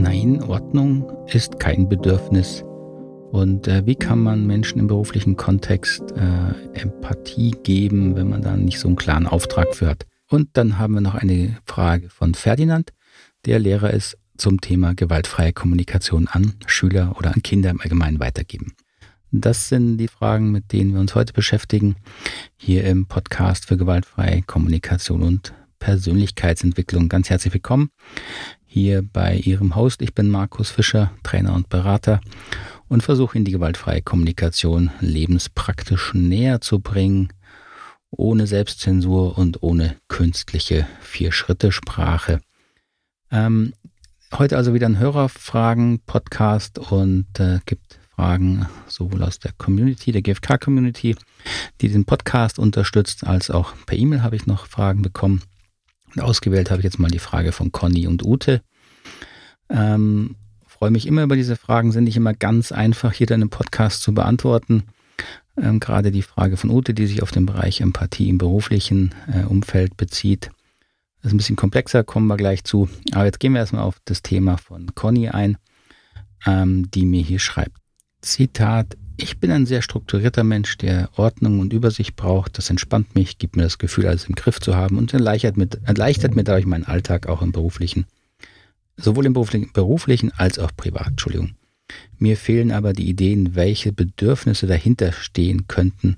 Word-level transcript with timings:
Nein, 0.00 0.42
Ordnung 0.42 1.12
ist 1.26 1.60
kein 1.60 1.86
Bedürfnis. 1.86 2.62
Und 3.32 3.68
äh, 3.68 3.84
wie 3.84 3.94
kann 3.94 4.22
man 4.22 4.46
Menschen 4.46 4.78
im 4.78 4.86
beruflichen 4.86 5.36
Kontext 5.36 6.02
äh, 6.12 6.54
Empathie 6.72 7.50
geben, 7.62 8.16
wenn 8.16 8.30
man 8.30 8.40
da 8.40 8.56
nicht 8.56 8.78
so 8.78 8.88
einen 8.88 8.96
klaren 8.96 9.26
Auftrag 9.26 9.74
für 9.74 9.88
hat? 9.88 10.06
Und 10.26 10.48
dann 10.54 10.78
haben 10.78 10.94
wir 10.94 11.02
noch 11.02 11.16
eine 11.16 11.58
Frage 11.66 12.08
von 12.08 12.32
Ferdinand, 12.32 12.94
der 13.44 13.58
Lehrer 13.58 13.90
ist 13.90 14.16
zum 14.38 14.62
Thema 14.62 14.94
gewaltfreie 14.94 15.52
Kommunikation 15.52 16.28
an 16.28 16.54
Schüler 16.64 17.14
oder 17.18 17.34
an 17.34 17.42
Kinder 17.42 17.68
im 17.68 17.82
Allgemeinen 17.82 18.20
weitergeben. 18.20 18.72
Das 19.32 19.68
sind 19.68 19.98
die 19.98 20.08
Fragen, 20.08 20.50
mit 20.50 20.72
denen 20.72 20.94
wir 20.94 21.00
uns 21.00 21.14
heute 21.14 21.34
beschäftigen, 21.34 21.96
hier 22.56 22.84
im 22.84 23.04
Podcast 23.04 23.66
für 23.66 23.76
gewaltfreie 23.76 24.40
Kommunikation 24.40 25.22
und 25.22 25.52
Persönlichkeitsentwicklung. 25.78 27.10
Ganz 27.10 27.28
herzlich 27.28 27.52
willkommen 27.52 27.90
hier 28.72 29.02
bei 29.02 29.34
Ihrem 29.34 29.74
Host. 29.74 30.00
Ich 30.00 30.14
bin 30.14 30.28
Markus 30.28 30.70
Fischer, 30.70 31.10
Trainer 31.24 31.54
und 31.54 31.68
Berater 31.68 32.20
und 32.86 33.02
versuche 33.02 33.36
Ihnen 33.36 33.44
die 33.44 33.50
gewaltfreie 33.50 34.00
Kommunikation 34.00 34.92
lebenspraktisch 35.00 36.14
näher 36.14 36.60
zu 36.60 36.78
bringen, 36.78 37.32
ohne 38.12 38.46
Selbstzensur 38.46 39.36
und 39.36 39.64
ohne 39.64 39.96
künstliche 40.06 40.86
Vier-Schritte-Sprache. 41.00 42.40
Ähm, 43.32 43.72
heute 44.32 44.56
also 44.56 44.72
wieder 44.72 44.86
ein 44.86 45.00
Hörerfragen-Podcast 45.00 46.78
und 46.78 47.26
äh, 47.40 47.58
gibt 47.66 47.98
Fragen 48.14 48.68
sowohl 48.86 49.24
aus 49.24 49.40
der 49.40 49.50
Community, 49.58 50.12
der 50.12 50.22
GFK-Community, 50.22 51.16
die 51.80 51.88
den 51.88 52.04
Podcast 52.04 52.60
unterstützt, 52.60 53.26
als 53.26 53.50
auch 53.50 53.74
per 53.86 53.98
E-Mail 53.98 54.22
habe 54.22 54.36
ich 54.36 54.46
noch 54.46 54.66
Fragen 54.66 55.02
bekommen. 55.02 55.42
Ausgewählt 56.18 56.70
habe 56.70 56.80
ich 56.80 56.84
jetzt 56.84 56.98
mal 56.98 57.10
die 57.10 57.18
Frage 57.18 57.52
von 57.52 57.72
Conny 57.72 58.06
und 58.06 58.24
Ute. 58.24 58.62
Ähm, 59.68 60.36
freue 60.66 60.90
mich 60.90 61.06
immer 61.06 61.22
über 61.22 61.36
diese 61.36 61.56
Fragen, 61.56 61.92
sind 61.92 62.04
nicht 62.04 62.16
immer 62.16 62.34
ganz 62.34 62.72
einfach 62.72 63.12
hier 63.12 63.26
dann 63.26 63.42
im 63.42 63.50
Podcast 63.50 64.02
zu 64.02 64.14
beantworten. 64.14 64.84
Ähm, 65.56 65.78
gerade 65.78 66.10
die 66.10 66.22
Frage 66.22 66.56
von 66.56 66.70
Ute, 66.70 66.94
die 66.94 67.06
sich 67.06 67.22
auf 67.22 67.30
den 67.30 67.46
Bereich 67.46 67.80
Empathie 67.80 68.28
im 68.28 68.38
beruflichen 68.38 69.14
äh, 69.32 69.44
Umfeld 69.44 69.96
bezieht. 69.96 70.50
Das 71.20 71.28
ist 71.28 71.34
ein 71.34 71.36
bisschen 71.36 71.56
komplexer, 71.56 72.02
kommen 72.02 72.26
wir 72.28 72.38
gleich 72.38 72.64
zu. 72.64 72.88
Aber 73.12 73.26
jetzt 73.26 73.40
gehen 73.40 73.52
wir 73.52 73.60
erstmal 73.60 73.82
auf 73.82 73.98
das 74.06 74.22
Thema 74.22 74.56
von 74.56 74.94
Conny 74.94 75.28
ein, 75.28 75.58
ähm, 76.46 76.90
die 76.90 77.04
mir 77.04 77.22
hier 77.22 77.40
schreibt. 77.40 77.76
Zitat, 78.22 78.96
ich 79.22 79.38
bin 79.38 79.50
ein 79.50 79.66
sehr 79.66 79.82
strukturierter 79.82 80.44
Mensch, 80.44 80.78
der 80.78 81.10
Ordnung 81.16 81.60
und 81.60 81.72
Übersicht 81.72 82.16
braucht. 82.16 82.56
Das 82.58 82.70
entspannt 82.70 83.14
mich, 83.14 83.38
gibt 83.38 83.56
mir 83.56 83.62
das 83.62 83.78
Gefühl, 83.78 84.06
alles 84.06 84.24
im 84.24 84.34
Griff 84.34 84.60
zu 84.60 84.74
haben 84.74 84.98
und 84.98 85.12
erleichtert, 85.12 85.56
mit, 85.56 85.78
erleichtert 85.84 86.34
mir 86.34 86.44
dadurch 86.44 86.66
meinen 86.66 86.84
Alltag 86.84 87.28
auch 87.28 87.42
im 87.42 87.52
beruflichen. 87.52 88.06
Sowohl 88.96 89.26
im 89.26 89.32
beruflichen, 89.32 90.32
als 90.36 90.58
auch 90.58 90.70
privat, 90.76 91.08
Entschuldigung. 91.08 91.54
Mir 92.18 92.36
fehlen 92.36 92.70
aber 92.70 92.92
die 92.92 93.08
Ideen, 93.08 93.54
welche 93.54 93.92
Bedürfnisse 93.92 94.66
dahinter 94.66 95.12
stehen 95.12 95.66
könnten. 95.66 96.16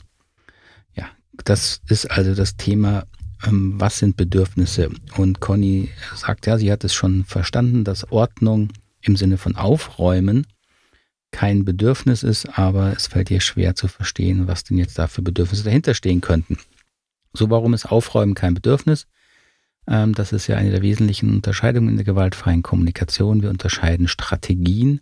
Ja, 0.94 1.08
das 1.44 1.80
ist 1.88 2.10
also 2.10 2.34
das 2.34 2.56
Thema, 2.56 3.04
ähm, 3.44 3.74
was 3.78 3.98
sind 3.98 4.16
Bedürfnisse? 4.16 4.90
Und 5.16 5.40
Conny 5.40 5.88
sagt 6.14 6.46
ja, 6.46 6.58
sie 6.58 6.70
hat 6.70 6.84
es 6.84 6.94
schon 6.94 7.24
verstanden, 7.24 7.84
dass 7.84 8.10
Ordnung 8.12 8.68
im 9.00 9.16
Sinne 9.16 9.38
von 9.38 9.56
Aufräumen 9.56 10.46
kein 11.32 11.64
Bedürfnis 11.64 12.22
ist, 12.22 12.58
aber 12.58 12.92
es 12.92 13.08
fällt 13.08 13.30
ihr 13.30 13.40
schwer 13.40 13.74
zu 13.74 13.88
verstehen, 13.88 14.46
was 14.46 14.64
denn 14.64 14.78
jetzt 14.78 14.98
da 14.98 15.08
für 15.08 15.22
Bedürfnisse 15.22 15.64
dahinter 15.64 15.94
stehen 15.94 16.20
könnten. 16.20 16.58
So, 17.32 17.50
warum 17.50 17.74
ist 17.74 17.86
Aufräumen 17.86 18.34
kein 18.34 18.54
Bedürfnis? 18.54 19.06
Ähm, 19.88 20.14
das 20.14 20.32
ist 20.32 20.46
ja 20.46 20.56
eine 20.56 20.70
der 20.70 20.82
wesentlichen 20.82 21.30
Unterscheidungen 21.30 21.88
in 21.88 21.96
der 21.96 22.04
gewaltfreien 22.04 22.62
Kommunikation. 22.62 23.42
Wir 23.42 23.50
unterscheiden 23.50 24.06
Strategien 24.06 25.00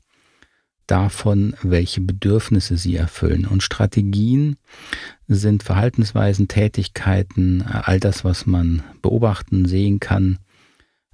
davon, 0.87 1.55
welche 1.63 2.01
Bedürfnisse 2.01 2.77
sie 2.77 2.97
erfüllen. 2.97 3.47
Und 3.47 3.63
Strategien 3.63 4.57
sind 5.29 5.63
Verhaltensweisen, 5.63 6.49
Tätigkeiten, 6.49 7.63
all 7.63 8.01
das, 8.01 8.25
was 8.25 8.47
man 8.47 8.83
beobachten, 9.03 9.67
sehen 9.67 10.01
kann, 10.01 10.39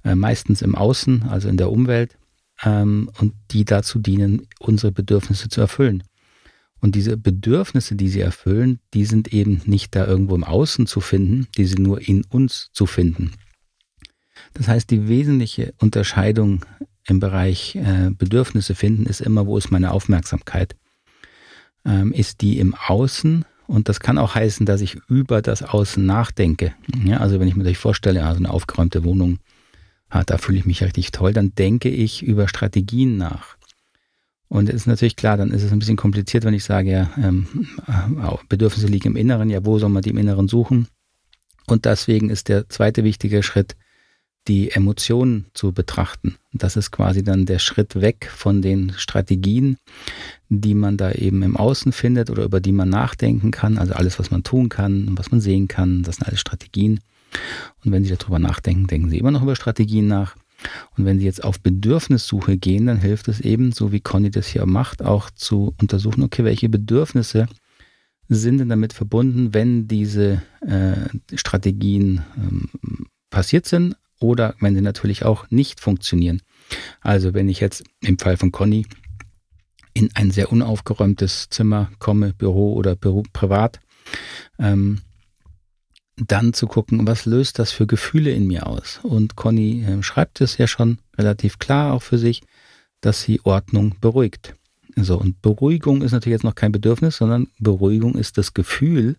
äh, 0.03 0.15
meistens 0.15 0.61
im 0.61 0.75
Außen, 0.75 1.23
also 1.23 1.49
in 1.49 1.57
der 1.57 1.71
Umwelt 1.71 2.17
ähm, 2.63 3.09
und 3.19 3.33
die 3.51 3.65
dazu 3.65 3.99
dienen, 3.99 4.47
unsere 4.59 4.91
Bedürfnisse 4.91 5.49
zu 5.49 5.61
erfüllen. 5.61 6.03
Und 6.79 6.95
diese 6.95 7.17
Bedürfnisse, 7.17 7.95
die 7.95 8.09
sie 8.09 8.19
erfüllen, 8.19 8.79
die 8.93 9.05
sind 9.05 9.33
eben 9.33 9.61
nicht 9.65 9.95
da 9.95 10.05
irgendwo 10.05 10.35
im 10.35 10.43
Außen 10.43 10.85
zu 10.85 11.01
finden, 11.01 11.47
die 11.57 11.65
sind 11.65 11.81
nur 11.81 12.07
in 12.07 12.23
uns 12.25 12.69
zu 12.71 12.85
finden. 12.85 13.33
Das 14.53 14.67
heißt, 14.67 14.89
die 14.91 15.07
wesentliche 15.07 15.73
Unterscheidung 15.79 16.65
im 17.07 17.19
Bereich 17.19 17.75
äh, 17.75 18.11
Bedürfnisse 18.11 18.75
finden 18.75 19.05
ist 19.05 19.21
immer, 19.21 19.47
wo 19.47 19.57
ist 19.57 19.71
meine 19.71 19.91
Aufmerksamkeit? 19.91 20.75
Ähm, 21.85 22.11
ist 22.11 22.41
die 22.41 22.59
im 22.59 22.75
Außen? 22.75 23.45
Und 23.65 23.89
das 23.89 23.99
kann 23.99 24.17
auch 24.17 24.35
heißen, 24.35 24.65
dass 24.65 24.81
ich 24.81 24.97
über 25.07 25.41
das 25.41 25.63
Außen 25.63 26.05
nachdenke. 26.05 26.73
Ja, 27.03 27.17
also 27.17 27.39
wenn 27.39 27.47
ich 27.47 27.55
mir 27.55 27.63
das 27.63 27.77
vorstelle, 27.77 28.25
also 28.25 28.37
eine 28.37 28.51
aufgeräumte 28.51 29.03
Wohnung, 29.03 29.39
ah, 30.09 30.23
da 30.23 30.37
fühle 30.37 30.59
ich 30.59 30.65
mich 30.65 30.83
richtig 30.83 31.11
toll, 31.11 31.33
dann 31.33 31.53
denke 31.55 31.89
ich 31.89 32.23
über 32.23 32.47
Strategien 32.47 33.17
nach. 33.17 33.57
Und 34.49 34.69
es 34.69 34.75
ist 34.75 34.87
natürlich 34.87 35.17
klar, 35.17 35.35
dann 35.35 35.51
ist 35.51 35.63
es 35.63 35.71
ein 35.71 35.79
bisschen 35.79 35.97
kompliziert, 35.97 36.45
wenn 36.45 36.53
ich 36.53 36.63
sage, 36.63 36.91
ja, 36.91 37.11
ähm, 37.17 37.67
äh, 37.87 38.35
Bedürfnisse 38.47 38.87
liegen 38.87 39.09
im 39.09 39.15
Inneren, 39.17 39.49
ja, 39.49 39.65
wo 39.65 39.77
soll 39.77 39.89
man 39.89 40.03
die 40.03 40.11
im 40.11 40.17
Inneren 40.17 40.47
suchen? 40.47 40.87
Und 41.65 41.83
deswegen 41.83 42.29
ist 42.29 42.47
der 42.47 42.69
zweite 42.69 43.03
wichtige 43.03 43.43
Schritt, 43.43 43.75
die 44.47 44.71
Emotionen 44.71 45.47
zu 45.53 45.73
betrachten. 45.73 46.37
Das 46.53 46.77
ist 46.77 46.91
quasi 46.91 47.23
dann 47.23 47.45
der 47.45 47.59
Schritt 47.59 47.99
weg 47.99 48.31
von 48.33 48.61
den 48.61 48.93
Strategien, 48.95 49.77
die 50.47 50.73
man 50.73 50.95
da 50.95 51.11
eben 51.11 51.43
im 51.43 51.57
Außen 51.57 51.91
findet 51.91 52.29
oder 52.29 52.43
über 52.45 52.61
die 52.61 52.71
man 52.71 52.89
nachdenken 52.89 53.51
kann. 53.51 53.77
Also 53.77 53.93
alles, 53.93 54.17
was 54.19 54.31
man 54.31 54.43
tun 54.43 54.69
kann, 54.69 55.17
was 55.17 55.31
man 55.31 55.41
sehen 55.41 55.67
kann, 55.67 56.03
das 56.03 56.15
sind 56.15 56.27
alles 56.27 56.39
Strategien. 56.39 57.01
Und 57.83 57.91
wenn 57.91 58.03
Sie 58.03 58.15
darüber 58.15 58.39
nachdenken, 58.39 58.87
denken 58.87 59.09
Sie 59.09 59.17
immer 59.17 59.31
noch 59.31 59.43
über 59.43 59.55
Strategien 59.55 60.07
nach. 60.07 60.35
Und 60.97 61.05
wenn 61.05 61.19
Sie 61.19 61.25
jetzt 61.25 61.43
auf 61.43 61.59
Bedürfnissuche 61.59 62.57
gehen, 62.57 62.87
dann 62.87 62.99
hilft 62.99 63.27
es 63.27 63.39
eben, 63.39 63.71
so 63.71 63.91
wie 63.91 63.99
Conny 63.99 64.31
das 64.31 64.47
hier 64.47 64.65
macht, 64.65 65.03
auch 65.03 65.29
zu 65.29 65.73
untersuchen, 65.79 66.23
okay, 66.23 66.43
welche 66.43 66.69
Bedürfnisse 66.69 67.47
sind 68.29 68.57
denn 68.57 68.69
damit 68.69 68.93
verbunden, 68.93 69.53
wenn 69.53 69.87
diese 69.87 70.41
äh, 70.61 71.37
Strategien 71.37 72.23
ähm, 72.35 72.69
passiert 73.29 73.65
sind 73.65 73.95
oder 74.19 74.55
wenn 74.59 74.75
sie 74.75 74.81
natürlich 74.81 75.23
auch 75.23 75.49
nicht 75.49 75.79
funktionieren. 75.79 76.41
Also 77.01 77.33
wenn 77.33 77.49
ich 77.49 77.59
jetzt 77.59 77.83
im 78.01 78.17
Fall 78.19 78.37
von 78.37 78.51
Conny 78.51 78.85
in 79.93 80.09
ein 80.15 80.31
sehr 80.31 80.51
unaufgeräumtes 80.51 81.49
Zimmer 81.49 81.89
komme, 81.99 82.33
Büro 82.33 82.73
oder 82.73 82.95
Büro 82.95 83.23
privat, 83.33 83.79
ähm, 84.59 84.99
dann 86.17 86.53
zu 86.53 86.67
gucken, 86.67 87.05
was 87.07 87.25
löst 87.25 87.59
das 87.59 87.71
für 87.71 87.87
Gefühle 87.87 88.31
in 88.31 88.47
mir 88.47 88.67
aus. 88.67 88.99
Und 89.03 89.35
Conny 89.35 89.83
äh, 89.83 90.03
schreibt 90.03 90.41
es 90.41 90.57
ja 90.57 90.67
schon 90.67 90.97
relativ 91.17 91.59
klar 91.59 91.93
auch 91.93 92.01
für 92.01 92.17
sich, 92.17 92.41
dass 93.01 93.21
sie 93.21 93.39
Ordnung 93.43 93.95
beruhigt. 94.01 94.55
So, 94.95 95.19
und 95.19 95.41
Beruhigung 95.43 96.01
ist 96.01 96.11
natürlich 96.11 96.37
jetzt 96.37 96.43
noch 96.43 96.55
kein 96.55 96.71
Bedürfnis, 96.71 97.17
sondern 97.17 97.47
Beruhigung 97.59 98.15
ist 98.15 98.39
das 98.39 98.55
Gefühl, 98.55 99.17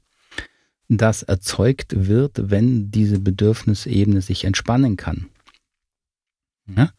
das 0.88 1.22
erzeugt 1.22 2.08
wird, 2.08 2.50
wenn 2.50 2.90
diese 2.90 3.20
Bedürfnisebene 3.20 4.20
sich 4.20 4.44
entspannen 4.44 4.96
kann. 4.96 5.28
Ja? 6.66 6.90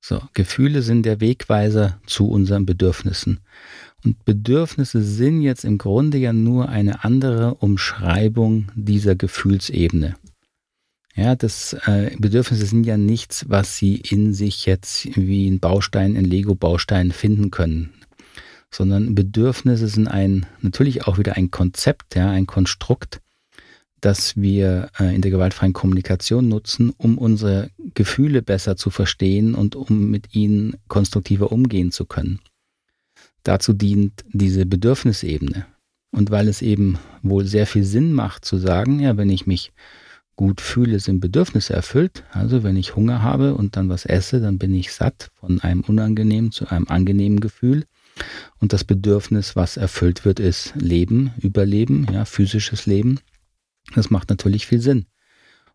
So, 0.00 0.22
Gefühle 0.32 0.82
sind 0.82 1.04
der 1.04 1.20
Wegweiser 1.20 2.00
zu 2.06 2.28
unseren 2.28 2.64
Bedürfnissen. 2.64 3.40
Und 4.02 4.24
Bedürfnisse 4.24 5.02
sind 5.02 5.42
jetzt 5.42 5.64
im 5.64 5.76
Grunde 5.76 6.16
ja 6.16 6.32
nur 6.32 6.70
eine 6.70 7.04
andere 7.04 7.54
Umschreibung 7.56 8.72
dieser 8.74 9.14
Gefühlsebene. 9.14 10.16
Ja, 11.14 11.34
das 11.34 11.74
äh, 11.84 12.16
Bedürfnisse 12.18 12.64
sind 12.64 12.84
ja 12.84 12.96
nichts, 12.96 13.44
was 13.48 13.76
Sie 13.76 13.96
in 13.96 14.32
sich 14.32 14.64
jetzt 14.64 15.16
wie 15.16 15.48
ein 15.50 15.60
Baustein, 15.60 16.16
ein 16.16 16.24
Lego-Baustein 16.24 17.12
finden 17.12 17.50
können, 17.50 17.90
sondern 18.70 19.14
Bedürfnisse 19.14 19.88
sind 19.88 20.08
ein 20.08 20.46
natürlich 20.62 21.06
auch 21.06 21.18
wieder 21.18 21.36
ein 21.36 21.50
Konzept, 21.50 22.14
ja, 22.14 22.30
ein 22.30 22.46
Konstrukt, 22.46 23.20
das 24.00 24.36
wir 24.36 24.90
äh, 24.98 25.14
in 25.14 25.22
der 25.22 25.30
gewaltfreien 25.30 25.72
Kommunikation 25.72 26.48
nutzen, 26.48 26.92
um 26.96 27.18
unsere 27.18 27.70
Gefühle 27.94 28.42
besser 28.42 28.76
zu 28.76 28.90
verstehen 28.90 29.54
und 29.54 29.76
um 29.76 30.10
mit 30.10 30.34
ihnen 30.34 30.76
konstruktiver 30.88 31.52
umgehen 31.52 31.92
zu 31.92 32.06
können. 32.06 32.40
Dazu 33.42 33.72
dient 33.72 34.24
diese 34.32 34.66
Bedürfnisebene. 34.66 35.66
Und 36.12 36.30
weil 36.30 36.48
es 36.48 36.60
eben 36.60 36.98
wohl 37.22 37.44
sehr 37.46 37.66
viel 37.66 37.84
Sinn 37.84 38.12
macht 38.12 38.44
zu 38.44 38.58
sagen, 38.58 38.98
ja, 38.98 39.16
wenn 39.16 39.30
ich 39.30 39.46
mich 39.46 39.72
gut 40.34 40.60
fühle, 40.60 40.98
sind 40.98 41.20
Bedürfnisse 41.20 41.74
erfüllt. 41.74 42.24
Also 42.32 42.62
wenn 42.62 42.76
ich 42.76 42.96
Hunger 42.96 43.22
habe 43.22 43.54
und 43.54 43.76
dann 43.76 43.88
was 43.88 44.06
esse, 44.06 44.40
dann 44.40 44.58
bin 44.58 44.74
ich 44.74 44.92
satt 44.92 45.30
von 45.34 45.60
einem 45.60 45.82
unangenehmen 45.82 46.50
zu 46.50 46.66
einem 46.68 46.88
angenehmen 46.88 47.40
Gefühl. 47.40 47.84
Und 48.58 48.72
das 48.72 48.84
Bedürfnis, 48.84 49.54
was 49.54 49.76
erfüllt 49.76 50.24
wird, 50.24 50.40
ist 50.40 50.74
Leben, 50.76 51.32
Überleben, 51.38 52.06
ja, 52.12 52.24
physisches 52.24 52.86
Leben. 52.86 53.20
Das 53.94 54.10
macht 54.10 54.30
natürlich 54.30 54.66
viel 54.66 54.80
Sinn. 54.80 55.06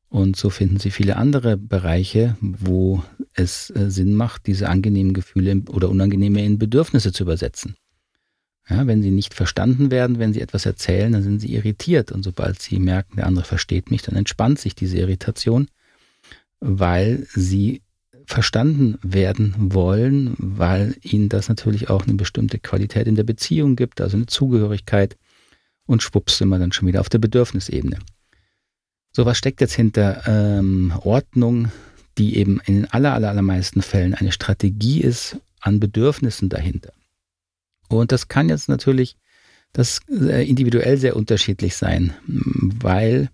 Und 0.09 0.37
so 0.37 0.49
finden 0.49 0.79
Sie 0.79 0.91
viele 0.91 1.17
andere 1.17 1.57
Bereiche, 1.57 2.37
wo 2.39 3.03
es 3.33 3.69
äh, 3.71 3.89
Sinn 3.89 4.15
macht, 4.15 4.47
diese 4.47 4.69
angenehmen 4.69 5.13
Gefühle 5.13 5.63
oder 5.69 5.89
unangenehme 5.89 6.43
in 6.45 6.57
Bedürfnisse 6.57 7.11
zu 7.11 7.23
übersetzen. 7.23 7.75
Ja, 8.69 8.87
wenn 8.87 9.03
sie 9.03 9.11
nicht 9.11 9.35
verstanden 9.35 9.91
werden, 9.91 10.17
wenn 10.17 10.33
sie 10.33 10.41
etwas 10.41 10.65
erzählen, 10.65 11.11
dann 11.11 11.21
sind 11.21 11.39
sie 11.39 11.53
irritiert. 11.53 12.11
Und 12.11 12.23
sobald 12.23 12.61
sie 12.61 12.79
merken, 12.79 13.17
der 13.17 13.27
andere 13.27 13.45
versteht 13.45 13.91
mich, 13.91 14.01
dann 14.01 14.15
entspannt 14.15 14.59
sich 14.59 14.73
diese 14.73 14.97
Irritation, 14.97 15.67
weil 16.59 17.27
sie 17.29 17.83
verstanden 18.25 18.97
werden 19.03 19.53
wollen, 19.57 20.33
weil 20.39 20.95
ihnen 21.03 21.29
das 21.29 21.47
natürlich 21.47 21.91
auch 21.91 22.07
eine 22.07 22.15
bestimmte 22.15 22.57
Qualität 22.57 23.05
in 23.05 23.15
der 23.15 23.23
Beziehung 23.23 23.75
gibt, 23.75 24.01
also 24.01 24.17
eine 24.17 24.25
Zugehörigkeit. 24.25 25.15
Und 25.85 26.03
schwupps 26.03 26.37
sind 26.37 26.49
wir 26.49 26.59
dann 26.59 26.71
schon 26.71 26.87
wieder 26.87 27.01
auf 27.01 27.09
der 27.09 27.19
Bedürfnisebene. 27.19 27.99
So, 29.11 29.25
was 29.25 29.37
steckt 29.37 29.61
jetzt 29.61 29.75
hinter 29.75 30.23
ähm, 30.27 30.93
Ordnung, 31.03 31.71
die 32.17 32.37
eben 32.37 32.59
in 32.65 32.75
den 32.75 32.91
aller, 32.91 33.13
aller, 33.13 33.29
allermeisten 33.29 33.81
Fällen 33.81 34.13
eine 34.13 34.31
Strategie 34.31 35.01
ist 35.01 35.37
an 35.61 35.79
Bedürfnissen 35.79 36.49
dahinter? 36.49 36.91
Und 37.87 38.11
das 38.11 38.27
kann 38.27 38.49
jetzt 38.49 38.67
natürlich 38.67 39.15
das 39.73 40.01
äh, 40.09 40.47
individuell 40.47 40.97
sehr 40.97 41.15
unterschiedlich 41.15 41.75
sein, 41.75 42.13
weil 42.25 43.29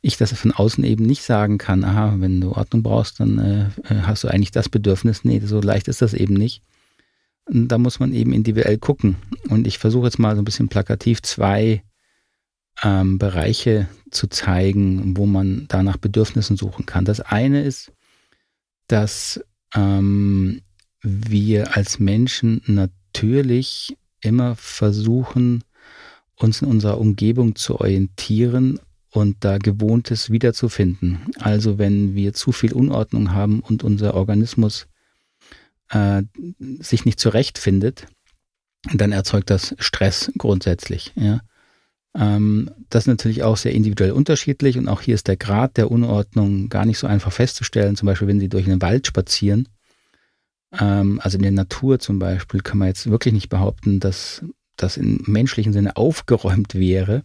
ich 0.00 0.18
das 0.18 0.32
von 0.34 0.52
außen 0.52 0.84
eben 0.84 1.06
nicht 1.06 1.22
sagen 1.22 1.56
kann, 1.56 1.82
aha, 1.82 2.16
wenn 2.18 2.40
du 2.40 2.52
Ordnung 2.52 2.82
brauchst, 2.82 3.20
dann 3.20 3.38
äh, 3.38 3.92
äh, 3.92 4.02
hast 4.02 4.24
du 4.24 4.28
eigentlich 4.28 4.50
das 4.50 4.68
Bedürfnis. 4.68 5.24
Nee, 5.24 5.40
so 5.40 5.60
leicht 5.60 5.88
ist 5.88 6.02
das 6.02 6.12
eben 6.12 6.34
nicht. 6.34 6.62
Da 7.46 7.78
muss 7.78 8.00
man 8.00 8.12
eben 8.12 8.32
individuell 8.32 8.78
gucken. 8.78 9.16
Und 9.48 9.66
ich 9.66 9.78
versuche 9.78 10.06
jetzt 10.06 10.18
mal 10.18 10.34
so 10.34 10.42
ein 10.42 10.46
bisschen 10.46 10.68
plakativ 10.68 11.22
zwei 11.22 11.82
ähm, 12.82 13.18
Bereiche 13.18 13.88
zu 14.10 14.28
zeigen, 14.28 15.16
wo 15.16 15.26
man 15.26 15.66
da 15.68 15.82
nach 15.82 15.96
Bedürfnissen 15.96 16.56
suchen 16.56 16.86
kann. 16.86 17.04
Das 17.04 17.20
eine 17.20 17.62
ist, 17.62 17.92
dass 18.88 19.44
ähm, 19.74 20.62
wir 21.02 21.76
als 21.76 21.98
Menschen 21.98 22.62
natürlich 22.66 23.96
immer 24.20 24.56
versuchen, 24.56 25.62
uns 26.36 26.62
in 26.62 26.68
unserer 26.68 26.98
Umgebung 26.98 27.54
zu 27.54 27.78
orientieren 27.80 28.80
und 29.10 29.36
da 29.44 29.58
Gewohntes 29.58 30.30
wiederzufinden. 30.30 31.18
Also 31.38 31.78
wenn 31.78 32.14
wir 32.14 32.32
zu 32.32 32.52
viel 32.52 32.72
Unordnung 32.72 33.32
haben 33.32 33.60
und 33.60 33.84
unser 33.84 34.14
Organismus 34.14 34.86
äh, 35.94 36.22
sich 36.80 37.04
nicht 37.04 37.20
zurechtfindet, 37.20 38.06
dann 38.92 39.12
erzeugt 39.12 39.48
das 39.50 39.74
Stress 39.78 40.30
grundsätzlich. 40.36 41.12
Ja. 41.16 41.40
Ähm, 42.16 42.70
das 42.90 43.04
ist 43.04 43.08
natürlich 43.08 43.42
auch 43.42 43.56
sehr 43.56 43.72
individuell 43.72 44.12
unterschiedlich 44.12 44.76
und 44.76 44.88
auch 44.88 45.00
hier 45.00 45.14
ist 45.14 45.28
der 45.28 45.36
Grad 45.36 45.76
der 45.76 45.90
Unordnung 45.90 46.68
gar 46.68 46.84
nicht 46.84 46.98
so 46.98 47.06
einfach 47.06 47.32
festzustellen. 47.32 47.96
Zum 47.96 48.06
Beispiel, 48.06 48.28
wenn 48.28 48.40
Sie 48.40 48.48
durch 48.48 48.66
einen 48.66 48.82
Wald 48.82 49.06
spazieren, 49.06 49.68
ähm, 50.78 51.20
also 51.22 51.36
in 51.36 51.42
der 51.42 51.52
Natur 51.52 51.98
zum 51.98 52.18
Beispiel, 52.18 52.60
kann 52.60 52.78
man 52.78 52.88
jetzt 52.88 53.10
wirklich 53.10 53.34
nicht 53.34 53.48
behaupten, 53.48 54.00
dass 54.00 54.44
das 54.76 54.96
im 54.96 55.22
menschlichen 55.26 55.72
Sinne 55.72 55.96
aufgeräumt 55.96 56.74
wäre. 56.74 57.22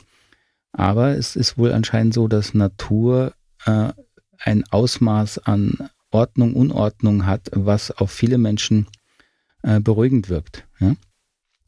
Aber 0.72 1.18
es 1.18 1.36
ist 1.36 1.58
wohl 1.58 1.74
anscheinend 1.74 2.14
so, 2.14 2.28
dass 2.28 2.54
Natur 2.54 3.34
äh, 3.66 3.92
ein 4.38 4.64
Ausmaß 4.70 5.40
an 5.40 5.90
Ordnung, 6.12 6.54
Unordnung 6.54 7.26
hat, 7.26 7.50
was 7.54 7.92
auf 7.92 8.12
viele 8.12 8.38
Menschen 8.38 8.88
äh, 9.64 9.80
beruhigend 9.80 10.30
wirkt. 10.30 10.66
Ja? 10.80 10.96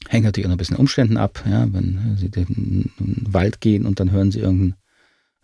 Hängt 0.08 0.24
natürlich 0.24 0.46
auch 0.46 0.50
noch 0.50 0.56
ein 0.56 0.58
bisschen 0.58 0.76
Umständen 0.76 1.16
ab. 1.16 1.44
Ja? 1.48 1.66
Wenn 1.72 2.16
sie 2.16 2.26
in 2.26 2.90
den 2.98 3.24
Wald 3.32 3.60
gehen 3.60 3.86
und 3.86 4.00
dann 4.00 4.10
hören 4.10 4.30
sie 4.30 4.40
irgendeinen 4.40 4.74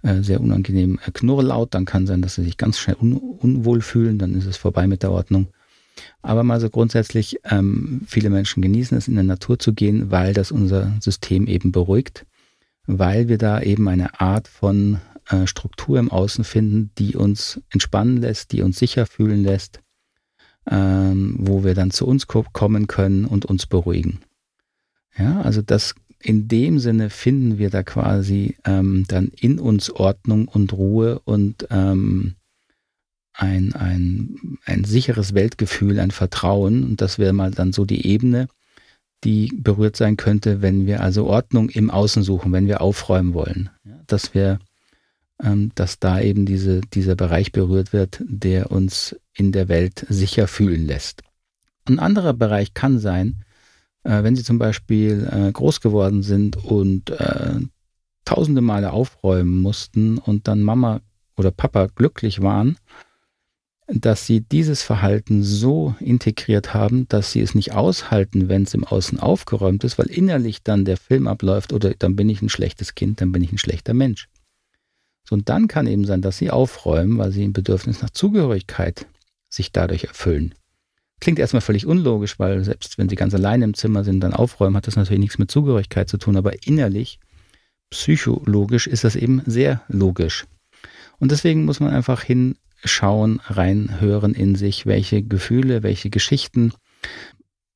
äh, 0.02 0.22
sehr 0.22 0.40
unangenehmen 0.40 0.98
äh, 1.04 1.10
Knurrlaut, 1.12 1.74
dann 1.74 1.84
kann 1.84 2.06
sein, 2.06 2.22
dass 2.22 2.34
sie 2.34 2.44
sich 2.44 2.56
ganz 2.56 2.78
schnell 2.78 2.96
un 3.00 3.16
unwohl 3.16 3.80
fühlen, 3.80 4.18
dann 4.18 4.34
ist 4.34 4.46
es 4.46 4.56
vorbei 4.56 4.86
mit 4.86 5.02
der 5.02 5.12
Ordnung. 5.12 5.48
Aber 6.22 6.44
mal 6.44 6.60
so 6.60 6.70
grundsätzlich, 6.70 7.38
ähm, 7.44 8.02
viele 8.06 8.30
Menschen 8.30 8.62
genießen 8.62 8.96
es, 8.96 9.08
in 9.08 9.14
der 9.14 9.24
Natur 9.24 9.58
zu 9.58 9.72
gehen, 9.72 10.10
weil 10.10 10.32
das 10.32 10.52
unser 10.52 10.92
System 11.00 11.46
eben 11.46 11.72
beruhigt 11.72 12.24
weil 12.88 13.28
wir 13.28 13.38
da 13.38 13.60
eben 13.60 13.86
eine 13.86 14.18
Art 14.18 14.48
von 14.48 14.98
äh, 15.28 15.46
Struktur 15.46 15.98
im 15.98 16.10
Außen 16.10 16.44
finden, 16.44 16.90
die 16.98 17.16
uns 17.16 17.60
entspannen 17.70 18.18
lässt, 18.18 18.52
die 18.52 18.62
uns 18.62 18.78
sicher 18.78 19.06
fühlen 19.06 19.42
lässt, 19.42 19.80
ähm, 20.70 21.36
wo 21.38 21.64
wir 21.64 21.74
dann 21.74 21.90
zu 21.90 22.06
uns 22.06 22.26
kommen 22.26 22.86
können 22.86 23.24
und 23.24 23.44
uns 23.44 23.66
beruhigen. 23.66 24.20
Ja, 25.16 25.40
also 25.40 25.62
das 25.62 25.94
in 26.20 26.48
dem 26.48 26.78
Sinne 26.78 27.10
finden 27.10 27.58
wir 27.58 27.70
da 27.70 27.82
quasi 27.82 28.56
ähm, 28.64 29.04
dann 29.08 29.28
in 29.28 29.58
uns 29.58 29.90
Ordnung 29.90 30.48
und 30.48 30.72
Ruhe 30.72 31.20
und 31.20 31.66
ähm, 31.70 32.34
ein, 33.32 33.72
ein, 33.74 34.58
ein 34.64 34.84
sicheres 34.84 35.32
Weltgefühl, 35.32 36.00
ein 36.00 36.10
Vertrauen. 36.10 36.82
Und 36.82 37.00
das 37.00 37.18
wäre 37.18 37.32
mal 37.32 37.52
dann 37.52 37.72
so 37.72 37.84
die 37.84 38.04
Ebene, 38.06 38.48
die 39.22 39.52
berührt 39.54 39.96
sein 39.96 40.16
könnte, 40.16 40.60
wenn 40.60 40.86
wir 40.86 41.02
also 41.02 41.26
Ordnung 41.26 41.70
im 41.70 41.90
Außen 41.90 42.24
suchen, 42.24 42.52
wenn 42.52 42.66
wir 42.66 42.80
aufräumen 42.80 43.34
wollen. 43.34 43.70
Ja, 43.84 44.00
dass 44.06 44.34
wir, 44.34 44.58
dass 45.40 46.00
da 46.00 46.20
eben 46.20 46.46
diese, 46.46 46.80
dieser 46.80 47.14
Bereich 47.14 47.52
berührt 47.52 47.92
wird, 47.92 48.20
der 48.26 48.72
uns 48.72 49.14
in 49.34 49.52
der 49.52 49.68
Welt 49.68 50.04
sicher 50.08 50.48
fühlen 50.48 50.84
lässt. 50.84 51.22
Ein 51.84 52.00
anderer 52.00 52.34
Bereich 52.34 52.74
kann 52.74 52.98
sein, 52.98 53.44
äh, 54.02 54.22
wenn 54.22 54.34
Sie 54.34 54.42
zum 54.42 54.58
Beispiel 54.58 55.28
äh, 55.30 55.52
groß 55.52 55.80
geworden 55.80 56.22
sind 56.22 56.56
und 56.56 57.10
äh, 57.10 57.60
tausende 58.24 58.60
Male 58.60 58.92
aufräumen 58.92 59.58
mussten 59.58 60.18
und 60.18 60.48
dann 60.48 60.62
Mama 60.62 61.00
oder 61.36 61.50
Papa 61.50 61.86
glücklich 61.86 62.42
waren, 62.42 62.76
dass 63.86 64.26
sie 64.26 64.42
dieses 64.42 64.82
Verhalten 64.82 65.42
so 65.42 65.94
integriert 65.98 66.74
haben, 66.74 67.08
dass 67.08 67.32
sie 67.32 67.40
es 67.40 67.54
nicht 67.54 67.72
aushalten, 67.72 68.48
wenn 68.48 68.64
es 68.64 68.74
im 68.74 68.84
Außen 68.84 69.18
aufgeräumt 69.18 69.82
ist, 69.84 69.98
weil 69.98 70.10
innerlich 70.10 70.62
dann 70.62 70.84
der 70.84 70.98
Film 70.98 71.26
abläuft 71.26 71.72
oder 71.72 71.94
dann 71.94 72.16
bin 72.16 72.28
ich 72.28 72.42
ein 72.42 72.50
schlechtes 72.50 72.94
Kind, 72.94 73.22
dann 73.22 73.32
bin 73.32 73.42
ich 73.42 73.52
ein 73.52 73.58
schlechter 73.58 73.94
Mensch. 73.94 74.28
Und 75.30 75.48
dann 75.48 75.68
kann 75.68 75.86
eben 75.86 76.04
sein, 76.04 76.22
dass 76.22 76.38
sie 76.38 76.50
aufräumen, 76.50 77.18
weil 77.18 77.32
sie 77.32 77.44
ein 77.44 77.52
Bedürfnis 77.52 78.02
nach 78.02 78.10
Zugehörigkeit 78.10 79.06
sich 79.48 79.72
dadurch 79.72 80.04
erfüllen. 80.04 80.54
Klingt 81.20 81.38
erstmal 81.38 81.62
völlig 81.62 81.86
unlogisch, 81.86 82.38
weil 82.38 82.62
selbst 82.64 82.96
wenn 82.98 83.08
sie 83.08 83.16
ganz 83.16 83.34
alleine 83.34 83.64
im 83.64 83.74
Zimmer 83.74 84.04
sind, 84.04 84.20
dann 84.20 84.32
aufräumen, 84.32 84.76
hat 84.76 84.86
das 84.86 84.96
natürlich 84.96 85.20
nichts 85.20 85.38
mit 85.38 85.50
Zugehörigkeit 85.50 86.08
zu 86.08 86.16
tun, 86.16 86.36
aber 86.36 86.66
innerlich, 86.66 87.18
psychologisch 87.90 88.86
ist 88.86 89.04
das 89.04 89.16
eben 89.16 89.42
sehr 89.46 89.82
logisch. 89.88 90.46
Und 91.18 91.32
deswegen 91.32 91.64
muss 91.64 91.80
man 91.80 91.90
einfach 91.92 92.22
hin 92.22 92.56
schauen, 92.84 93.40
reinhören 93.44 94.34
in 94.34 94.54
sich, 94.54 94.86
welche 94.86 95.22
Gefühle, 95.22 95.82
welche 95.82 96.10
Geschichten 96.10 96.72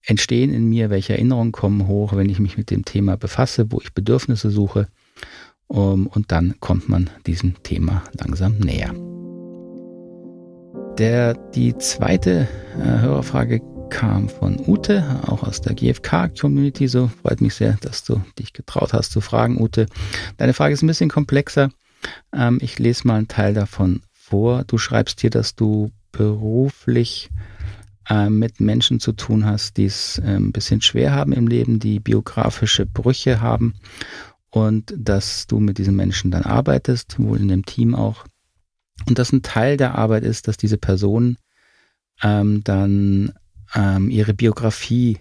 entstehen 0.05 0.53
in 0.53 0.69
mir, 0.69 0.91
welche 0.91 1.15
Erinnerungen 1.15 1.53
kommen 1.53 1.87
hoch, 1.87 2.15
wenn 2.15 2.29
ich 2.29 2.39
mich 2.39 2.57
mit 2.57 2.71
dem 2.71 2.85
Thema 2.85 3.17
befasse, 3.17 3.71
wo 3.71 3.81
ich 3.81 3.93
Bedürfnisse 3.93 4.51
suche. 4.51 4.89
Um, 5.69 6.07
und 6.07 6.33
dann 6.33 6.57
kommt 6.61 6.89
man 6.89 7.09
diesem 7.27 7.63
Thema 7.63 8.03
langsam 8.19 8.59
näher. 8.59 8.93
Der, 10.99 11.35
die 11.55 11.77
zweite 11.79 12.47
äh, 12.79 13.01
Hörerfrage 13.01 13.63
kam 13.89 14.29
von 14.29 14.59
Ute, 14.67 15.21
auch 15.27 15.43
aus 15.43 15.61
der 15.61 15.75
GFK-Community. 15.75 16.89
So 16.89 17.09
freut 17.23 17.41
mich 17.41 17.55
sehr, 17.55 17.79
dass 17.81 18.05
du 18.05 18.21
dich 18.39 18.53
getraut 18.53 18.93
hast 18.93 19.13
zu 19.13 19.21
fragen, 19.21 19.61
Ute. 19.61 19.87
Deine 20.37 20.55
Frage 20.55 20.75
ist 20.75 20.83
ein 20.83 20.87
bisschen 20.87 21.11
komplexer. 21.11 21.71
Ähm, 22.35 22.59
ich 22.61 22.79
lese 22.79 23.07
mal 23.07 23.17
einen 23.17 23.29
Teil 23.29 23.55
davon 23.55 24.03
vor. 24.13 24.65
Du 24.65 24.79
schreibst 24.79 25.21
hier, 25.21 25.31
dass 25.31 25.55
du 25.55 25.91
beruflich 26.11 27.31
äh, 28.09 28.31
mit 28.31 28.61
Menschen 28.61 28.99
zu 29.01 29.13
tun 29.13 29.45
hast, 29.45 29.77
die 29.77 29.87
es 29.87 30.21
ein 30.25 30.53
bisschen 30.53 30.81
schwer 30.81 31.13
haben 31.13 31.33
im 31.33 31.47
Leben, 31.47 31.79
die 31.79 32.01
biografische 32.01 32.87
Brüche 32.87 33.41
haben 33.41 33.75
und 34.53 34.95
dass 34.97 35.47
du 35.47 35.59
mit 35.59 35.79
diesen 35.79 35.97
Menschen 35.97 36.31
dann 36.31 36.45
arbeitest, 36.45 37.19
wohl 37.19 37.41
in 37.41 37.49
dem 37.49 37.65
Team 37.65 37.95
auch. 37.95 38.27
Und 39.09 39.19
dass 39.19 39.33
ein 39.33 39.43
Teil 39.43 39.77
der 39.79 39.97
Arbeit 39.97 40.25
ist, 40.25 40.47
dass 40.47 40.59
diese 40.59 40.77
Personen 40.77 41.39
ähm, 42.23 42.63
dann 42.63 43.33
ähm, 43.75 44.11
ihre 44.11 44.35
Biografie 44.35 45.19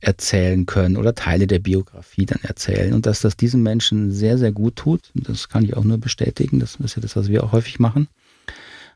erzählen 0.00 0.66
können 0.66 0.96
oder 0.96 1.14
Teile 1.14 1.46
der 1.46 1.58
Biografie 1.58 2.26
dann 2.26 2.40
erzählen 2.42 2.94
und 2.94 3.06
dass 3.06 3.20
das 3.20 3.36
diesen 3.36 3.62
Menschen 3.62 4.12
sehr, 4.12 4.38
sehr 4.38 4.52
gut 4.52 4.76
tut. 4.76 5.10
Das 5.14 5.48
kann 5.48 5.64
ich 5.64 5.76
auch 5.76 5.84
nur 5.84 5.98
bestätigen. 5.98 6.60
Das 6.60 6.76
ist 6.76 6.96
ja 6.96 7.02
das, 7.02 7.16
was 7.16 7.28
wir 7.28 7.42
auch 7.42 7.52
häufig 7.52 7.80
machen 7.80 8.08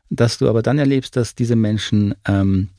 dass 0.09 0.37
du 0.37 0.47
aber 0.49 0.61
dann 0.61 0.79
erlebst, 0.79 1.15
dass 1.15 1.35
diese 1.35 1.55
Menschen 1.55 2.15
ähm, 2.27 2.69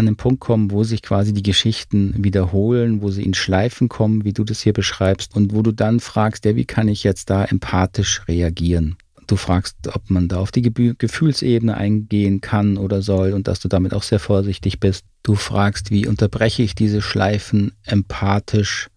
an 0.00 0.06
den 0.06 0.16
Punkt 0.16 0.40
kommen, 0.40 0.72
wo 0.72 0.82
sich 0.82 1.02
quasi 1.02 1.32
die 1.32 1.42
Geschichten 1.42 2.14
wiederholen, 2.24 3.02
wo 3.02 3.10
sie 3.10 3.22
in 3.22 3.34
Schleifen 3.34 3.88
kommen, 3.88 4.24
wie 4.24 4.32
du 4.32 4.42
das 4.42 4.60
hier 4.60 4.72
beschreibst, 4.72 5.36
und 5.36 5.54
wo 5.54 5.62
du 5.62 5.70
dann 5.70 6.00
fragst, 6.00 6.44
ja, 6.44 6.56
wie 6.56 6.64
kann 6.64 6.88
ich 6.88 7.04
jetzt 7.04 7.30
da 7.30 7.44
empathisch 7.44 8.22
reagieren? 8.26 8.96
Du 9.28 9.36
fragst, 9.36 9.76
ob 9.94 10.10
man 10.10 10.26
da 10.26 10.38
auf 10.38 10.50
die 10.50 10.62
Gefühlsebene 10.62 11.76
eingehen 11.76 12.40
kann 12.40 12.76
oder 12.76 13.00
soll 13.00 13.32
und 13.32 13.46
dass 13.46 13.60
du 13.60 13.68
damit 13.68 13.94
auch 13.94 14.02
sehr 14.02 14.18
vorsichtig 14.18 14.80
bist. 14.80 15.04
Du 15.22 15.36
fragst, 15.36 15.92
wie 15.92 16.08
unterbreche 16.08 16.64
ich 16.64 16.74
diese 16.74 17.00
Schleifen 17.00 17.72
empathisch 17.84 18.88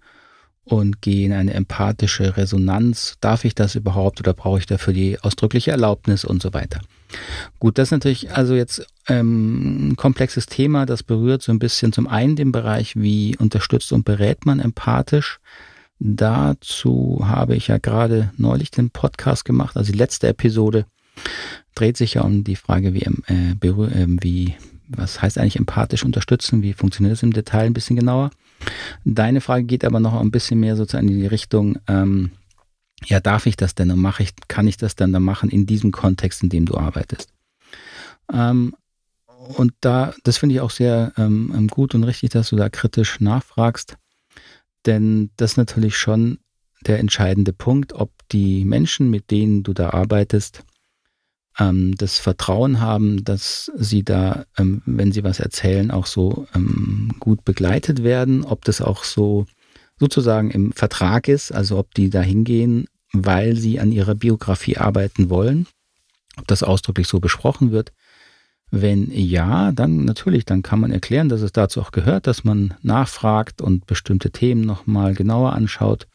und 0.63 1.01
gehe 1.01 1.27
in 1.27 1.33
eine 1.33 1.53
empathische 1.53 2.35
Resonanz. 2.35 3.17
Darf 3.21 3.45
ich 3.45 3.53
das 3.53 3.75
überhaupt 3.75 4.21
oder 4.21 4.33
brauche 4.33 4.57
ich 4.59 4.65
dafür 4.65 4.93
die 4.93 5.19
ausdrückliche 5.19 5.69
Erlaubnis 5.69 6.25
und 6.25 6.41
so 6.41 6.53
weiter? 6.53 6.81
Gut, 7.59 7.77
das 7.77 7.89
ist 7.89 7.91
natürlich 7.91 8.31
also 8.31 8.55
jetzt 8.55 8.85
ähm, 9.07 9.89
ein 9.89 9.95
komplexes 9.95 10.45
Thema, 10.45 10.85
das 10.85 11.03
berührt 11.03 11.41
so 11.41 11.51
ein 11.51 11.59
bisschen 11.59 11.93
zum 11.93 12.07
einen 12.07 12.35
den 12.35 12.51
Bereich, 12.51 12.95
wie 12.95 13.37
unterstützt 13.37 13.91
und 13.93 14.05
berät 14.05 14.45
man 14.45 14.59
empathisch. 14.59 15.39
Dazu 15.99 17.21
habe 17.23 17.55
ich 17.55 17.67
ja 17.67 17.77
gerade 17.77 18.31
neulich 18.37 18.71
den 18.71 18.89
Podcast 18.89 19.45
gemacht, 19.45 19.77
also 19.77 19.91
die 19.91 19.97
letzte 19.97 20.27
Episode 20.27 20.85
dreht 21.75 21.97
sich 21.97 22.15
ja 22.15 22.21
um 22.21 22.43
die 22.43 22.55
Frage, 22.55 22.93
wie, 22.93 23.01
äh, 23.01 23.51
äh, 23.61 24.07
wie 24.21 24.55
was 24.87 25.21
heißt 25.21 25.37
eigentlich 25.37 25.57
empathisch 25.57 26.03
unterstützen, 26.03 26.61
wie 26.61 26.73
funktioniert 26.73 27.13
das 27.13 27.23
im 27.23 27.33
Detail 27.33 27.65
ein 27.65 27.73
bisschen 27.73 27.95
genauer. 27.95 28.31
Deine 29.05 29.41
Frage 29.41 29.63
geht 29.63 29.85
aber 29.85 29.99
noch 29.99 30.19
ein 30.19 30.31
bisschen 30.31 30.59
mehr 30.59 30.75
sozusagen 30.75 31.07
in 31.09 31.19
die 31.19 31.27
Richtung, 31.27 31.79
ähm, 31.87 32.31
ja, 33.05 33.19
darf 33.19 33.45
ich 33.45 33.55
das 33.55 33.75
denn 33.75 33.91
und 33.91 33.99
mache 33.99 34.23
ich, 34.23 34.33
kann 34.47 34.67
ich 34.67 34.77
das 34.77 34.95
dann 34.95 35.13
dann 35.13 35.23
machen 35.23 35.49
in 35.49 35.65
diesem 35.65 35.91
Kontext, 35.91 36.43
in 36.43 36.49
dem 36.49 36.65
du 36.65 36.77
arbeitest? 36.77 37.29
Ähm, 38.31 38.75
und 39.57 39.73
da, 39.81 40.13
das 40.23 40.37
finde 40.37 40.55
ich 40.55 40.61
auch 40.61 40.71
sehr 40.71 41.13
ähm, 41.17 41.51
ähm, 41.55 41.67
gut 41.67 41.95
und 41.95 42.03
richtig, 42.03 42.31
dass 42.31 42.49
du 42.49 42.55
da 42.55 42.69
kritisch 42.69 43.19
nachfragst, 43.19 43.97
denn 44.85 45.31
das 45.37 45.51
ist 45.51 45.57
natürlich 45.57 45.97
schon 45.97 46.39
der 46.85 46.99
entscheidende 46.99 47.53
Punkt, 47.53 47.93
ob 47.93 48.11
die 48.31 48.65
Menschen, 48.65 49.09
mit 49.09 49.31
denen 49.31 49.63
du 49.63 49.73
da 49.73 49.91
arbeitest, 49.91 50.63
ähm, 51.59 51.95
das 51.95 52.17
Vertrauen 52.17 52.79
haben, 52.79 53.23
dass 53.23 53.71
sie 53.75 54.03
da, 54.03 54.45
ähm, 54.57 54.81
wenn 54.85 55.11
sie 55.11 55.23
was 55.23 55.39
erzählen, 55.39 55.91
auch 55.91 56.05
so 56.05 56.47
ähm, 56.55 57.11
gut 57.19 57.45
begleitet 57.45 58.03
werden, 58.03 58.43
ob 58.43 58.65
das 58.65 58.81
auch 58.81 59.03
so 59.03 59.45
sozusagen 59.99 60.51
im 60.51 60.73
Vertrag 60.73 61.27
ist, 61.27 61.51
also 61.51 61.77
ob 61.77 61.93
die 61.93 62.09
da 62.09 62.21
hingehen, 62.21 62.87
weil 63.13 63.55
sie 63.55 63.79
an 63.79 63.91
ihrer 63.91 64.15
Biografie 64.15 64.77
arbeiten 64.77 65.29
wollen, 65.29 65.67
ob 66.37 66.47
das 66.47 66.63
ausdrücklich 66.63 67.07
so 67.07 67.19
besprochen 67.19 67.71
wird. 67.71 67.93
Wenn 68.71 69.11
ja, 69.11 69.71
dann 69.71 70.03
natürlich, 70.03 70.45
dann 70.45 70.63
kann 70.63 70.79
man 70.79 70.91
erklären, 70.91 71.29
dass 71.29 71.41
es 71.41 71.51
dazu 71.51 71.79
auch 71.79 71.91
gehört, 71.91 72.25
dass 72.25 72.43
man 72.43 72.73
nachfragt 72.81 73.61
und 73.61 73.85
bestimmte 73.85 74.31
Themen 74.31 74.61
nochmal 74.61 75.13
genauer 75.13 75.53
anschaut. 75.53 76.07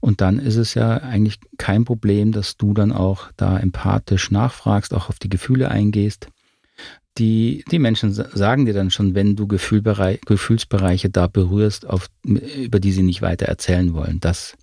Und 0.00 0.20
dann 0.22 0.38
ist 0.38 0.56
es 0.56 0.72
ja 0.74 0.96
eigentlich 0.96 1.38
kein 1.58 1.84
Problem, 1.84 2.32
dass 2.32 2.56
du 2.56 2.72
dann 2.72 2.92
auch 2.92 3.30
da 3.36 3.58
empathisch 3.58 4.30
nachfragst, 4.30 4.94
auch 4.94 5.10
auf 5.10 5.18
die 5.18 5.28
Gefühle 5.28 5.70
eingehst. 5.70 6.28
Die, 7.18 7.62
die 7.70 7.78
Menschen 7.78 8.12
sagen 8.12 8.64
dir 8.64 8.72
dann 8.72 8.90
schon, 8.90 9.14
wenn 9.14 9.36
du 9.36 9.46
Gefühlsbereiche 9.46 11.10
da 11.10 11.26
berührst, 11.26 11.86
auf, 11.86 12.08
über 12.24 12.80
die 12.80 12.90
sie 12.90 13.02
nicht 13.02 13.20
weiter 13.20 13.46
erzählen 13.46 13.92
wollen. 13.92 14.18
Das 14.18 14.56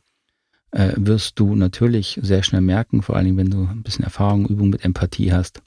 äh, 0.71 0.93
wirst 0.95 1.39
du 1.39 1.55
natürlich 1.55 2.19
sehr 2.21 2.43
schnell 2.43 2.61
merken, 2.61 3.01
vor 3.01 3.15
allem 3.15 3.37
wenn 3.37 3.49
du 3.49 3.63
ein 3.63 3.83
bisschen 3.83 4.05
Erfahrung, 4.05 4.47
Übung 4.47 4.69
mit 4.69 4.85
Empathie 4.85 5.33
hast. 5.33 5.61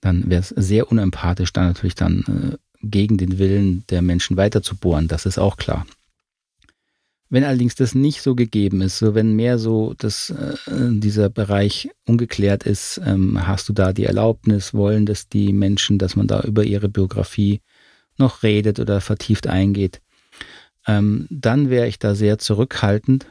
Dann 0.00 0.28
wäre 0.30 0.40
es 0.40 0.48
sehr 0.50 0.90
unempathisch, 0.90 1.52
da 1.52 1.64
natürlich 1.64 1.94
dann 1.94 2.24
äh, 2.52 2.56
gegen 2.82 3.18
den 3.18 3.38
Willen 3.38 3.84
der 3.90 4.02
Menschen 4.02 4.36
weiter 4.36 4.62
zu 4.62 4.76
bohren. 4.76 5.08
Das 5.08 5.26
ist 5.26 5.38
auch 5.38 5.56
klar. 5.56 5.86
Wenn 7.30 7.44
allerdings 7.44 7.74
das 7.74 7.94
nicht 7.94 8.22
so 8.22 8.34
gegeben 8.34 8.80
ist, 8.80 8.98
so 8.98 9.14
wenn 9.14 9.36
mehr 9.36 9.58
so 9.58 9.94
das, 9.98 10.30
äh, 10.30 10.54
dieser 10.66 11.28
Bereich 11.28 11.90
ungeklärt 12.06 12.64
ist, 12.64 13.00
ähm, 13.04 13.46
hast 13.46 13.68
du 13.68 13.74
da 13.74 13.92
die 13.92 14.04
Erlaubnis, 14.04 14.72
wollen 14.72 15.04
das 15.04 15.28
die 15.28 15.52
Menschen, 15.52 15.98
dass 15.98 16.16
man 16.16 16.26
da 16.26 16.40
über 16.40 16.64
ihre 16.64 16.88
Biografie 16.88 17.60
noch 18.16 18.42
redet 18.42 18.80
oder 18.80 19.00
vertieft 19.02 19.46
eingeht, 19.46 20.00
ähm, 20.86 21.26
dann 21.28 21.68
wäre 21.68 21.86
ich 21.86 21.98
da 21.98 22.14
sehr 22.14 22.38
zurückhaltend, 22.38 23.26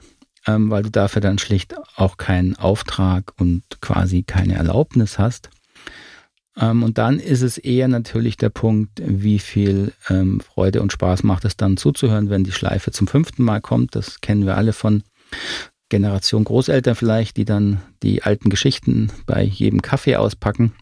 ähm, 0.48 0.70
weil 0.70 0.84
du 0.84 0.90
dafür 0.90 1.22
dann 1.22 1.38
schlicht 1.38 1.76
auch 1.96 2.18
keinen 2.18 2.56
Auftrag 2.56 3.34
und 3.38 3.64
quasi 3.82 4.24
keine 4.24 4.56
Erlaubnis 4.56 5.20
hast. 5.20 5.50
Ähm, 6.60 6.84
und 6.84 6.98
dann 6.98 7.20
ist 7.20 7.42
es 7.42 7.58
eher 7.58 7.88
natürlich 7.88 8.38
der 8.38 8.50
Punkt, 8.50 9.02
wie 9.06 9.40
viel 9.40 9.94
ähm, 10.10 10.40
Freude 10.40 10.82
und 10.82 10.92
Spaß 10.92 11.24
macht 11.24 11.46
es 11.46 11.58
dann 11.58 11.78
zuzuhören, 11.78 12.30
wenn 12.30 12.44
die 12.44 12.52
Schleife 12.52 12.92
zum 12.92 13.08
fünften 13.08 13.44
Mal 13.44 13.62
kommt. 13.62 13.96
Das 13.96 14.22
kennen 14.22 14.46
wir 14.46 14.58
alle 14.58 14.74
von 14.74 15.04
Generation 15.90 16.44
Großeltern 16.44 16.96
vielleicht, 16.96 17.38
die 17.38 17.46
dann 17.46 17.82
die 18.04 18.24
alten 18.24 18.50
Geschichten 18.50 19.12
bei 19.26 19.44
jedem 19.44 19.82
Kaffee 19.82 20.16
auspacken. 20.16 20.74